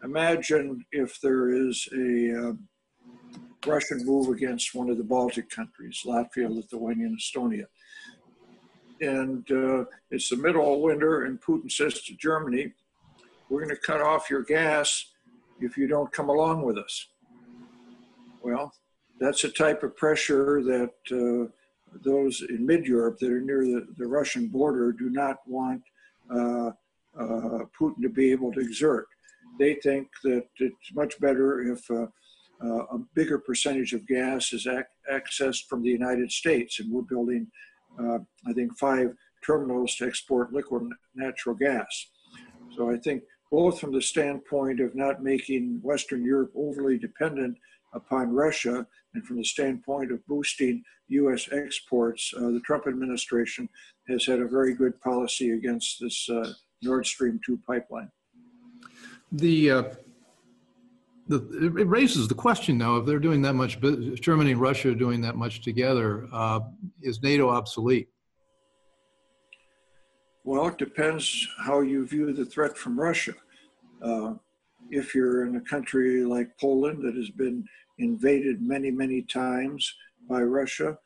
Imagine 0.03 0.85
if 0.93 1.21
there 1.21 1.51
is 1.51 1.89
a 1.93 2.49
uh, 2.49 2.53
Russian 3.67 4.05
move 4.05 4.29
against 4.29 4.75
one 4.75 4.91
of 4.91 4.99
the 4.99 5.05
Baltic 5.05 5.51
countries, 5.51 6.03
Latvia, 6.05 6.49
Lithuania, 6.49 7.07
and 7.07 7.19
Estonia. 7.19 7.67
And 9.01 9.49
uh, 9.51 9.85
it's 10.11 10.29
the 10.29 10.37
middle 10.37 10.75
of 10.75 10.81
winter, 10.81 11.25
and 11.25 11.41
Putin 11.41 11.71
says 11.71 12.03
to 12.03 12.17
Germany, 12.17 12.73
We're 13.49 13.65
going 13.65 13.75
to 13.75 13.81
cut 13.81 14.01
off 14.01 14.31
your 14.31 14.43
gas 14.43 15.13
if 15.61 15.77
you 15.77 15.87
don't 15.87 16.13
come 16.13 16.29
along 16.29 16.63
with 16.63 16.79
us. 16.79 17.09
Well, 18.49 18.73
that's 19.21 19.45
a 19.45 19.51
type 19.51 19.83
of 19.83 19.95
pressure 19.97 20.63
that 20.63 20.95
uh, 21.13 21.51
those 22.03 22.43
in 22.49 22.65
mid 22.65 22.87
Europe 22.87 23.19
that 23.19 23.31
are 23.31 23.41
near 23.41 23.65
the, 23.65 23.87
the 23.99 24.07
Russian 24.07 24.49
border 24.49 24.91
do 24.93 25.11
not 25.11 25.37
want 25.47 25.83
uh, 26.31 26.71
uh, 27.19 27.65
Putin 27.79 28.01
to 28.03 28.09
be 28.09 28.31
able 28.33 28.51
to 28.53 28.61
exert. 28.61 29.07
They 29.59 29.75
think 29.75 30.09
that 30.25 30.47
it's 30.59 30.95
much 30.95 31.21
better 31.21 31.73
if 31.73 31.91
uh, 31.91 32.07
uh, 32.65 32.97
a 32.97 32.99
bigger 33.15 33.39
percentage 33.39 33.93
of 33.93 34.07
gas 34.07 34.53
is 34.55 34.67
ac- 34.67 34.85
accessed 35.13 35.67
from 35.67 35.83
the 35.83 35.91
United 35.91 36.31
States, 36.33 36.81
and 36.81 36.91
we're 36.91 37.03
building, 37.03 37.47
uh, 38.01 38.19
I 38.47 38.53
think, 38.55 38.79
five 38.79 39.15
terminals 39.45 39.95
to 39.97 40.07
export 40.07 40.53
liquid 40.53 40.89
natural 41.15 41.55
gas. 41.55 42.09
So 42.77 42.91
I 42.91 42.97
think 42.97 43.23
both 43.51 43.81
from 43.81 43.93
the 43.93 44.03
standpoint 44.03 44.81
of 44.81 44.95
not 44.95 45.23
making 45.23 45.81
Western 45.83 46.25
Europe 46.25 46.53
overly 46.57 46.99
dependent 46.99 47.57
upon 47.93 48.33
Russia 48.33 48.87
and 49.15 49.27
from 49.27 49.37
the 49.37 49.45
standpoint 49.45 50.13
of 50.13 50.25
boosting 50.27 50.83
U.S. 51.09 51.49
exports, 51.53 52.33
uh, 52.37 52.51
the 52.51 52.61
Trump 52.65 52.87
administration 52.87 53.69
has 54.09 54.27
had 54.27 54.41
a 54.41 54.47
very 54.47 54.75
good 54.75 55.01
policy 55.01 55.51
against 55.51 56.01
this 56.01 56.29
uh, 56.29 56.53
Nord 56.83 57.07
Stream 57.07 57.41
2 57.45 57.59
pipeline. 57.67 58.11
The, 59.33 59.71
uh, 59.71 59.83
the, 61.27 61.75
it 61.79 61.87
raises 61.87 62.29
the 62.29 62.35
question, 62.35 62.79
though, 62.79 62.99
if 62.99 63.07
they're 63.07 63.19
doing 63.19 63.43
that 63.43 63.55
much, 63.55 63.79
Germany 64.21 64.53
and 64.53 64.61
Russia 64.61 64.91
are 64.91 64.95
doing 64.95 65.21
that 65.23 65.37
much 65.37 65.63
together, 65.63 66.29
uh, 66.33 66.61
is 67.03 67.23
NATO 67.23 67.51
obsolete? 67.51 68.09
Well, 70.45 70.69
it 70.69 70.79
depends 70.79 71.47
how 71.59 71.81
you 71.81 72.07
view 72.07 72.33
the 72.33 72.47
threat 72.47 72.77
from 72.77 72.99
Russia. 72.99 73.35
If 74.91 75.15
you're 75.15 75.47
in 75.47 75.57
a 75.57 75.61
country 75.61 76.25
like 76.25 76.59
Poland 76.59 77.03
that 77.05 77.15
has 77.15 77.31
been 77.31 77.65
invaded 77.99 78.63
many, 78.63 78.91
many 78.91 79.23
times 79.23 79.95
by 80.29 80.43
Russia, 80.43 80.99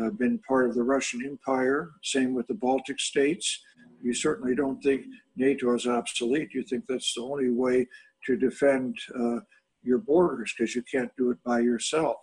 uh, 0.00 0.10
been 0.10 0.38
part 0.40 0.68
of 0.68 0.74
the 0.74 0.82
Russian 0.82 1.24
Empire, 1.24 1.90
same 2.02 2.34
with 2.34 2.46
the 2.46 2.54
Baltic 2.54 3.00
states, 3.00 3.60
you 4.02 4.14
certainly 4.14 4.54
don't 4.54 4.82
think 4.82 5.06
NATO 5.36 5.74
is 5.74 5.86
obsolete. 5.86 6.54
You 6.54 6.62
think 6.62 6.84
that's 6.88 7.14
the 7.14 7.22
only 7.22 7.50
way 7.50 7.86
to 8.26 8.36
defend 8.36 8.96
uh, 9.18 9.40
your 9.82 9.98
borders 9.98 10.52
because 10.56 10.74
you 10.74 10.82
can't 10.82 11.10
do 11.16 11.30
it 11.30 11.38
by 11.44 11.60
yourself. 11.60 12.16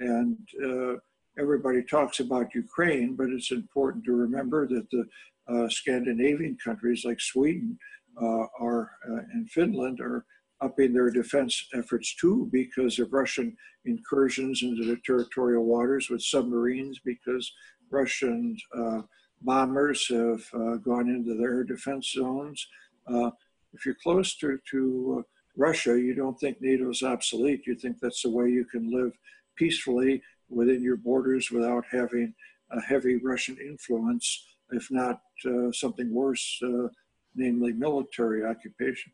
And 0.00 0.36
uh, 0.64 0.96
everybody 1.38 1.82
talks 1.82 2.20
about 2.20 2.54
Ukraine, 2.54 3.14
but 3.14 3.30
it's 3.30 3.50
important 3.50 4.04
to 4.04 4.12
remember 4.12 4.66
that 4.68 4.88
the 4.90 5.04
uh, 5.48 5.68
Scandinavian 5.68 6.56
countries 6.62 7.04
like 7.04 7.20
Sweden 7.20 7.78
uh, 8.20 8.46
are 8.60 8.90
uh, 9.08 9.22
and 9.32 9.50
Finland 9.50 10.00
are 10.00 10.24
upping 10.60 10.92
their 10.92 11.10
defense 11.10 11.68
efforts 11.74 12.14
too 12.16 12.48
because 12.52 12.98
of 12.98 13.12
Russian 13.12 13.56
incursions 13.84 14.62
into 14.62 14.84
the 14.84 14.98
territorial 15.04 15.64
waters 15.64 16.10
with 16.10 16.22
submarines, 16.22 17.00
because 17.04 17.50
Russian 17.90 18.56
uh, 18.76 19.02
bombers 19.42 20.06
have 20.08 20.42
uh, 20.54 20.76
gone 20.76 21.08
into 21.08 21.34
their 21.36 21.64
defense 21.64 22.12
zones. 22.12 22.66
Uh, 23.06 23.30
if 23.72 23.86
you're 23.86 23.96
close 24.02 24.36
to, 24.38 24.58
to 24.70 25.16
uh, 25.18 25.22
Russia, 25.56 25.98
you 26.00 26.14
don't 26.14 26.38
think 26.38 26.60
NATO 26.60 26.90
is 26.90 27.02
obsolete. 27.02 27.66
You 27.66 27.74
think 27.74 27.98
that's 28.00 28.22
the 28.22 28.30
way 28.30 28.48
you 28.48 28.64
can 28.64 28.90
live 28.90 29.12
peacefully 29.56 30.22
within 30.48 30.82
your 30.82 30.96
borders 30.96 31.50
without 31.50 31.84
having 31.90 32.34
a 32.70 32.80
heavy 32.80 33.16
Russian 33.16 33.56
influence, 33.58 34.46
if 34.70 34.90
not 34.90 35.20
uh, 35.46 35.72
something 35.72 36.12
worse, 36.12 36.60
uh, 36.62 36.88
namely 37.34 37.72
military 37.72 38.44
occupation. 38.44 39.12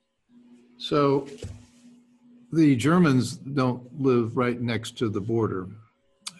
So 0.78 1.26
the 2.52 2.76
Germans 2.76 3.36
don't 3.36 4.00
live 4.00 4.36
right 4.36 4.60
next 4.60 4.96
to 4.98 5.08
the 5.08 5.20
border. 5.20 5.68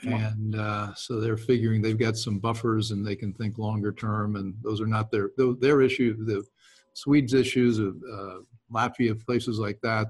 And 0.03 0.57
uh, 0.57 0.95
so 0.95 1.19
they're 1.19 1.37
figuring 1.37 1.81
they've 1.81 1.99
got 1.99 2.17
some 2.17 2.39
buffers 2.39 2.91
and 2.91 3.07
they 3.07 3.17
can 3.17 3.33
think 3.33 3.59
longer 3.59 3.91
term. 3.93 4.37
And 4.37 4.55
those 4.63 4.81
are 4.81 4.87
not 4.87 5.11
their 5.11 5.31
their 5.61 5.81
issue. 5.81 6.25
The 6.25 6.45
Swedes' 6.93 7.33
issues 7.33 7.79
of 7.79 7.97
uh, 8.13 8.39
Latvia, 8.73 9.19
places 9.25 9.59
like 9.59 9.81
that, 9.83 10.09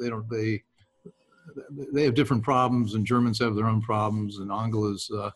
they 0.00 0.08
don't 0.08 0.28
they 0.28 0.62
they 1.92 2.04
have 2.04 2.14
different 2.14 2.42
problems, 2.42 2.94
and 2.94 3.06
Germans 3.06 3.38
have 3.38 3.54
their 3.54 3.66
own 3.66 3.80
problems. 3.82 4.38
And 4.38 4.50
Angela's 4.50 5.10
uh, 5.14 5.30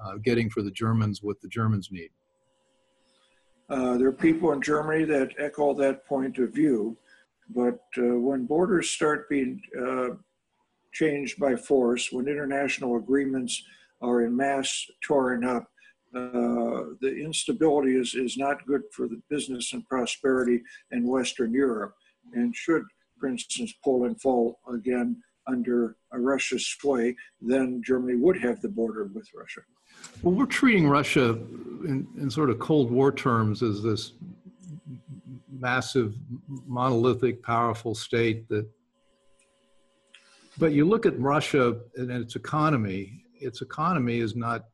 uh, 0.00 0.16
getting 0.24 0.48
for 0.48 0.62
the 0.62 0.70
Germans 0.70 1.22
what 1.22 1.40
the 1.40 1.48
Germans 1.48 1.90
need. 1.90 2.10
Uh, 3.68 3.96
there 3.98 4.08
are 4.08 4.12
people 4.12 4.52
in 4.52 4.62
Germany 4.62 5.04
that 5.04 5.30
echo 5.38 5.74
that 5.74 6.06
point 6.06 6.38
of 6.38 6.52
view. 6.52 6.96
But 7.54 7.80
uh, 7.98 8.18
when 8.18 8.46
borders 8.46 8.90
start 8.90 9.28
being 9.28 9.60
uh, 9.80 10.10
changed 10.92 11.38
by 11.38 11.56
force, 11.56 12.12
when 12.12 12.28
international 12.28 12.96
agreements 12.96 13.62
are 14.00 14.22
in 14.22 14.36
mass 14.36 14.86
torn 15.02 15.44
up, 15.44 15.64
uh, 16.14 16.94
the 17.00 17.16
instability 17.22 17.96
is, 17.96 18.14
is 18.14 18.36
not 18.36 18.66
good 18.66 18.82
for 18.92 19.06
the 19.06 19.20
business 19.28 19.72
and 19.72 19.86
prosperity 19.88 20.60
in 20.90 21.06
Western 21.06 21.52
Europe. 21.52 21.94
And 22.32 22.54
should, 22.54 22.82
for 23.18 23.28
instance, 23.28 23.72
Poland 23.84 24.20
fall 24.20 24.60
again 24.72 25.22
under 25.46 25.96
Russia's 26.12 26.66
sway, 26.66 27.16
then 27.40 27.82
Germany 27.84 28.16
would 28.16 28.38
have 28.38 28.60
the 28.60 28.68
border 28.68 29.10
with 29.12 29.28
Russia. 29.34 29.60
Well, 30.22 30.34
we're 30.34 30.46
treating 30.46 30.88
Russia 30.88 31.30
in, 31.30 32.06
in 32.18 32.30
sort 32.30 32.50
of 32.50 32.58
Cold 32.58 32.90
War 32.90 33.10
terms 33.12 33.62
as 33.62 33.82
this 33.82 34.12
massive, 35.60 36.14
monolithic, 36.66 37.42
powerful 37.42 37.94
state 37.94 38.48
that. 38.48 38.66
But 40.58 40.72
you 40.72 40.84
look 40.84 41.06
at 41.06 41.18
Russia 41.18 41.76
and 41.96 42.10
its 42.10 42.36
economy. 42.36 43.24
Its 43.40 43.62
economy 43.62 44.18
is 44.18 44.34
not. 44.34 44.64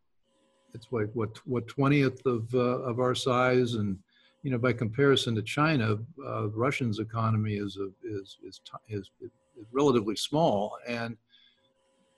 It's 0.74 0.86
like 0.90 1.10
what 1.14 1.38
what 1.46 1.68
twentieth 1.68 2.24
of 2.26 2.52
uh, 2.54 2.80
of 2.90 2.98
our 3.00 3.14
size, 3.14 3.74
and 3.74 3.98
you 4.42 4.50
know 4.50 4.58
by 4.58 4.72
comparison 4.72 5.34
to 5.36 5.42
China, 5.42 5.98
uh, 6.26 6.48
Russian's 6.48 6.98
economy 6.98 7.54
is 7.54 7.78
a, 7.78 7.88
is, 8.04 8.38
is 8.46 8.60
is 8.88 9.10
is 9.20 9.66
relatively 9.72 10.16
small, 10.16 10.76
and 10.88 11.16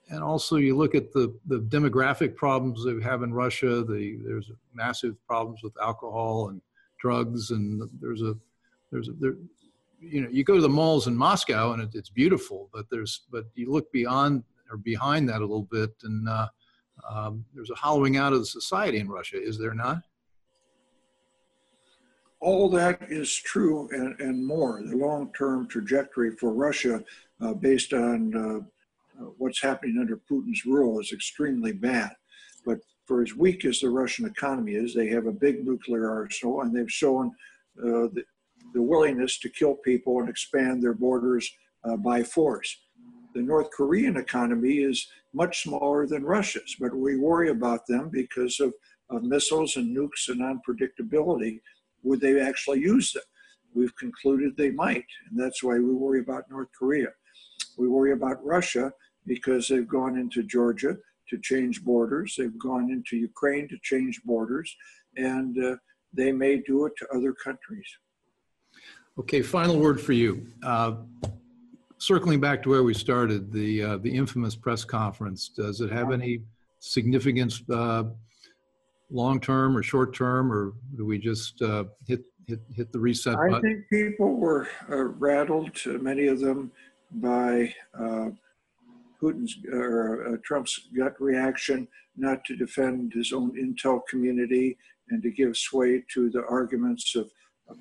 and 0.09 0.23
also 0.23 0.55
you 0.55 0.75
look 0.75 0.95
at 0.95 1.11
the, 1.11 1.33
the 1.47 1.59
demographic 1.59 2.35
problems 2.35 2.83
they 2.83 2.99
have 3.01 3.21
in 3.21 3.33
Russia. 3.33 3.83
The, 3.83 4.17
there's 4.25 4.51
massive 4.73 5.15
problems 5.27 5.61
with 5.63 5.73
alcohol 5.81 6.49
and 6.49 6.61
drugs, 6.99 7.51
and 7.51 7.87
there's 8.01 8.21
a 8.21 8.35
there's 8.91 9.09
a, 9.09 9.13
there, 9.19 9.35
you 9.99 10.21
know, 10.21 10.29
you 10.29 10.43
go 10.43 10.55
to 10.55 10.61
the 10.61 10.69
malls 10.69 11.07
in 11.07 11.15
Moscow 11.15 11.73
and 11.73 11.81
it, 11.81 11.89
it's 11.93 12.09
beautiful, 12.09 12.69
but 12.73 12.85
there's, 12.89 13.21
but 13.31 13.45
you 13.55 13.71
look 13.71 13.91
beyond 13.91 14.43
or 14.71 14.77
behind 14.77 15.27
that 15.29 15.37
a 15.37 15.45
little 15.45 15.67
bit, 15.71 15.91
and 16.03 16.29
uh, 16.29 16.47
um, 17.09 17.43
there's 17.53 17.71
a 17.71 17.75
hollowing 17.75 18.17
out 18.17 18.33
of 18.33 18.39
the 18.39 18.45
society 18.45 18.99
in 18.99 19.09
Russia, 19.09 19.41
is 19.41 19.57
there 19.57 19.73
not? 19.73 20.03
All 22.39 22.69
that 22.69 23.01
is 23.09 23.35
true 23.35 23.89
and, 23.91 24.19
and 24.19 24.45
more. 24.45 24.81
The 24.85 24.95
long-term 24.95 25.67
trajectory 25.67 26.31
for 26.31 26.53
Russia, 26.53 27.03
uh, 27.41 27.53
based 27.53 27.93
on 27.93 28.35
uh, 28.35 29.23
what's 29.37 29.61
happening 29.61 29.97
under 29.99 30.17
Putin's 30.17 30.65
rule, 30.65 30.99
is 30.99 31.11
extremely 31.11 31.73
bad. 31.73 32.11
But 32.65 32.79
for 33.05 33.21
as 33.21 33.35
weak 33.35 33.65
as 33.65 33.79
the 33.79 33.89
Russian 33.89 34.25
economy 34.25 34.73
is, 34.73 34.93
they 34.93 35.07
have 35.07 35.25
a 35.25 35.33
big 35.33 35.65
nuclear 35.65 36.09
arsenal, 36.09 36.61
and 36.61 36.73
they've 36.73 36.91
shown 36.91 37.31
uh, 37.83 38.07
the 38.73 38.81
willingness 38.81 39.39
to 39.39 39.49
kill 39.49 39.75
people 39.75 40.19
and 40.19 40.29
expand 40.29 40.81
their 40.81 40.93
borders 40.93 41.49
uh, 41.83 41.97
by 41.97 42.23
force. 42.23 42.77
The 43.33 43.41
North 43.41 43.69
Korean 43.71 44.17
economy 44.17 44.79
is 44.79 45.07
much 45.33 45.63
smaller 45.63 46.07
than 46.07 46.23
Russia's, 46.23 46.75
but 46.79 46.95
we 46.95 47.17
worry 47.17 47.49
about 47.49 47.85
them 47.87 48.09
because 48.11 48.59
of, 48.59 48.73
of 49.09 49.23
missiles 49.23 49.75
and 49.75 49.95
nukes 49.95 50.29
and 50.29 50.41
unpredictability. 50.41 51.59
Would 52.03 52.21
they 52.21 52.39
actually 52.41 52.79
use 52.79 53.13
them? 53.13 53.23
We've 53.73 53.95
concluded 53.95 54.57
they 54.57 54.71
might, 54.71 55.05
and 55.29 55.39
that's 55.39 55.63
why 55.63 55.75
we 55.75 55.93
worry 55.93 56.21
about 56.21 56.49
North 56.49 56.69
Korea. 56.77 57.09
We 57.77 57.87
worry 57.87 58.13
about 58.13 58.43
Russia 58.43 58.91
because 59.27 59.67
they've 59.67 59.87
gone 59.87 60.17
into 60.17 60.43
Georgia 60.43 60.97
to 61.29 61.37
change 61.37 61.83
borders, 61.83 62.35
they've 62.35 62.57
gone 62.57 62.89
into 62.89 63.15
Ukraine 63.15 63.67
to 63.69 63.77
change 63.83 64.21
borders, 64.23 64.75
and 65.15 65.63
uh, 65.63 65.75
they 66.11 66.31
may 66.31 66.57
do 66.57 66.85
it 66.85 66.93
to 66.97 67.07
other 67.15 67.33
countries. 67.33 67.87
Okay, 69.19 69.41
final 69.41 69.77
word 69.77 69.99
for 69.99 70.13
you. 70.13 70.47
Uh, 70.63 70.93
circling 71.97 72.39
back 72.39 72.63
to 72.63 72.69
where 72.69 72.83
we 72.83 72.93
started, 72.93 73.51
the 73.51 73.83
uh, 73.83 73.97
the 73.97 74.09
infamous 74.09 74.55
press 74.55 74.85
conference. 74.85 75.49
Does 75.49 75.81
it 75.81 75.91
have 75.91 76.13
any 76.13 76.39
significance, 76.79 77.61
uh, 77.69 78.05
long 79.11 79.41
term 79.41 79.75
or 79.75 79.83
short 79.83 80.15
term, 80.15 80.49
or 80.49 80.73
do 80.95 81.05
we 81.05 81.17
just 81.17 81.61
uh, 81.61 81.83
hit 82.07 82.23
hit 82.47 82.61
hit 82.73 82.93
the 82.93 82.99
reset 82.99 83.35
button? 83.35 83.55
I 83.55 83.59
think 83.59 83.89
people 83.89 84.35
were 84.37 84.69
uh, 84.89 85.03
rattled, 85.03 85.77
uh, 85.85 85.97
many 85.97 86.27
of 86.27 86.39
them, 86.39 86.71
by 87.11 87.73
uh, 87.99 88.29
Putin's 89.21 89.57
or 89.69 90.27
uh, 90.27 90.37
Trump's 90.45 90.87
gut 90.97 91.19
reaction 91.19 91.89
not 92.15 92.45
to 92.45 92.55
defend 92.55 93.11
his 93.13 93.33
own 93.33 93.51
intel 93.57 93.99
community 94.07 94.77
and 95.09 95.21
to 95.23 95.29
give 95.29 95.57
sway 95.57 96.05
to 96.13 96.29
the 96.29 96.45
arguments 96.45 97.15
of 97.15 97.29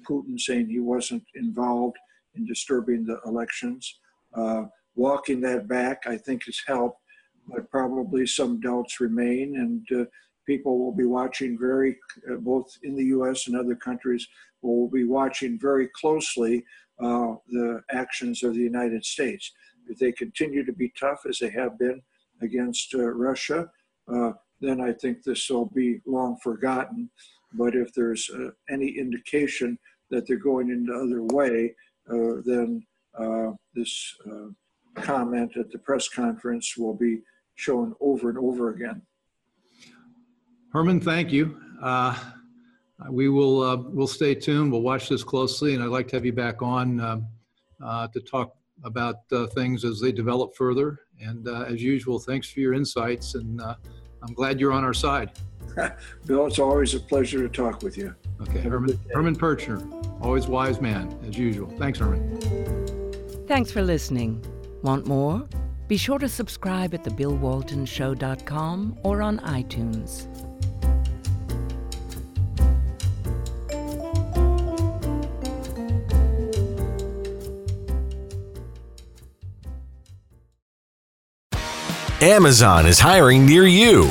Putin 0.08 0.38
saying 0.38 0.68
he 0.68 0.80
wasn't 0.80 1.24
involved 1.34 1.96
in 2.34 2.46
disturbing 2.46 3.04
the 3.04 3.18
elections. 3.24 3.98
Uh, 4.34 4.64
walking 4.94 5.40
that 5.40 5.68
back, 5.68 6.02
I 6.06 6.16
think, 6.16 6.44
has 6.44 6.60
helped, 6.66 7.00
but 7.46 7.70
probably 7.70 8.26
some 8.26 8.60
doubts 8.60 9.00
remain, 9.00 9.56
and 9.56 10.00
uh, 10.00 10.04
people 10.46 10.78
will 10.78 10.94
be 10.94 11.04
watching 11.04 11.58
very, 11.58 11.96
uh, 12.30 12.36
both 12.36 12.70
in 12.82 12.94
the 12.96 13.04
U.S. 13.06 13.46
and 13.46 13.56
other 13.56 13.76
countries, 13.76 14.26
will 14.62 14.88
be 14.88 15.04
watching 15.04 15.58
very 15.58 15.88
closely 15.94 16.64
uh, 17.00 17.34
the 17.48 17.80
actions 17.90 18.42
of 18.42 18.54
the 18.54 18.60
United 18.60 19.04
States. 19.04 19.52
If 19.88 19.98
they 19.98 20.12
continue 20.12 20.64
to 20.64 20.72
be 20.72 20.92
tough 20.98 21.20
as 21.28 21.38
they 21.38 21.50
have 21.50 21.78
been 21.78 22.02
against 22.42 22.94
uh, 22.94 23.04
Russia, 23.04 23.70
uh, 24.12 24.32
then 24.60 24.80
I 24.80 24.92
think 24.92 25.22
this 25.22 25.48
will 25.48 25.66
be 25.66 26.00
long 26.06 26.38
forgotten. 26.42 27.10
But 27.52 27.74
if 27.74 27.92
there's 27.94 28.28
uh, 28.30 28.50
any 28.70 28.88
indication 28.88 29.78
that 30.10 30.26
they're 30.26 30.36
going 30.36 30.70
in 30.70 30.86
the 30.86 30.94
other 30.94 31.22
way, 31.22 31.74
uh, 32.10 32.40
then 32.44 32.82
uh, 33.18 33.52
this 33.74 34.14
uh, 34.30 34.48
comment 35.00 35.56
at 35.56 35.70
the 35.70 35.78
press 35.78 36.08
conference 36.08 36.76
will 36.76 36.94
be 36.94 37.20
shown 37.54 37.94
over 38.00 38.28
and 38.28 38.38
over 38.38 38.70
again. 38.70 39.02
Herman, 40.72 41.00
thank 41.00 41.32
you. 41.32 41.60
Uh, 41.82 42.18
we 43.10 43.28
will 43.28 43.90
we'll 43.90 44.06
stay 44.06 44.34
tuned. 44.34 44.72
We'll 44.72 44.82
watch 44.82 45.08
this 45.08 45.24
closely, 45.24 45.74
and 45.74 45.82
I'd 45.82 45.88
like 45.88 46.08
to 46.08 46.16
have 46.16 46.26
you 46.26 46.32
back 46.32 46.62
on 46.62 46.98
to 47.80 48.20
talk 48.20 48.58
about 48.84 49.16
uh, 49.32 49.46
things 49.48 49.84
as 49.84 50.00
they 50.00 50.12
develop 50.12 50.54
further. 50.56 51.00
And 51.20 51.48
uh, 51.48 51.62
as 51.62 51.82
usual, 51.82 52.18
thanks 52.18 52.50
for 52.50 52.60
your 52.60 52.74
insights, 52.74 53.34
and 53.34 53.60
uh, 53.60 53.74
I'm 54.22 54.34
glad 54.34 54.60
you're 54.60 54.72
on 54.72 54.84
our 54.84 54.94
side. 54.94 55.32
Bill, 56.26 56.46
it's 56.46 56.58
always 56.58 56.94
a 56.94 57.00
pleasure 57.00 57.46
to 57.46 57.48
talk 57.48 57.82
with 57.82 57.96
you. 57.96 58.14
Okay, 58.42 58.60
Herman, 58.60 58.98
Herman 59.12 59.36
Pirchner, 59.36 59.80
always 60.22 60.46
wise 60.46 60.80
man, 60.80 61.18
as 61.26 61.36
usual. 61.36 61.72
Thanks, 61.78 61.98
Herman. 61.98 62.40
Thanks 63.46 63.70
for 63.70 63.82
listening. 63.82 64.44
Want 64.82 65.06
more? 65.06 65.46
Be 65.88 65.96
sure 65.96 66.18
to 66.18 66.28
subscribe 66.28 66.94
at 66.94 67.04
thebillwaltonshow.com 67.04 68.98
or 69.02 69.22
on 69.22 69.38
iTunes. 69.40 70.26
Amazon 82.20 82.84
is 82.84 82.98
hiring 82.98 83.46
near 83.46 83.64
you. 83.64 84.10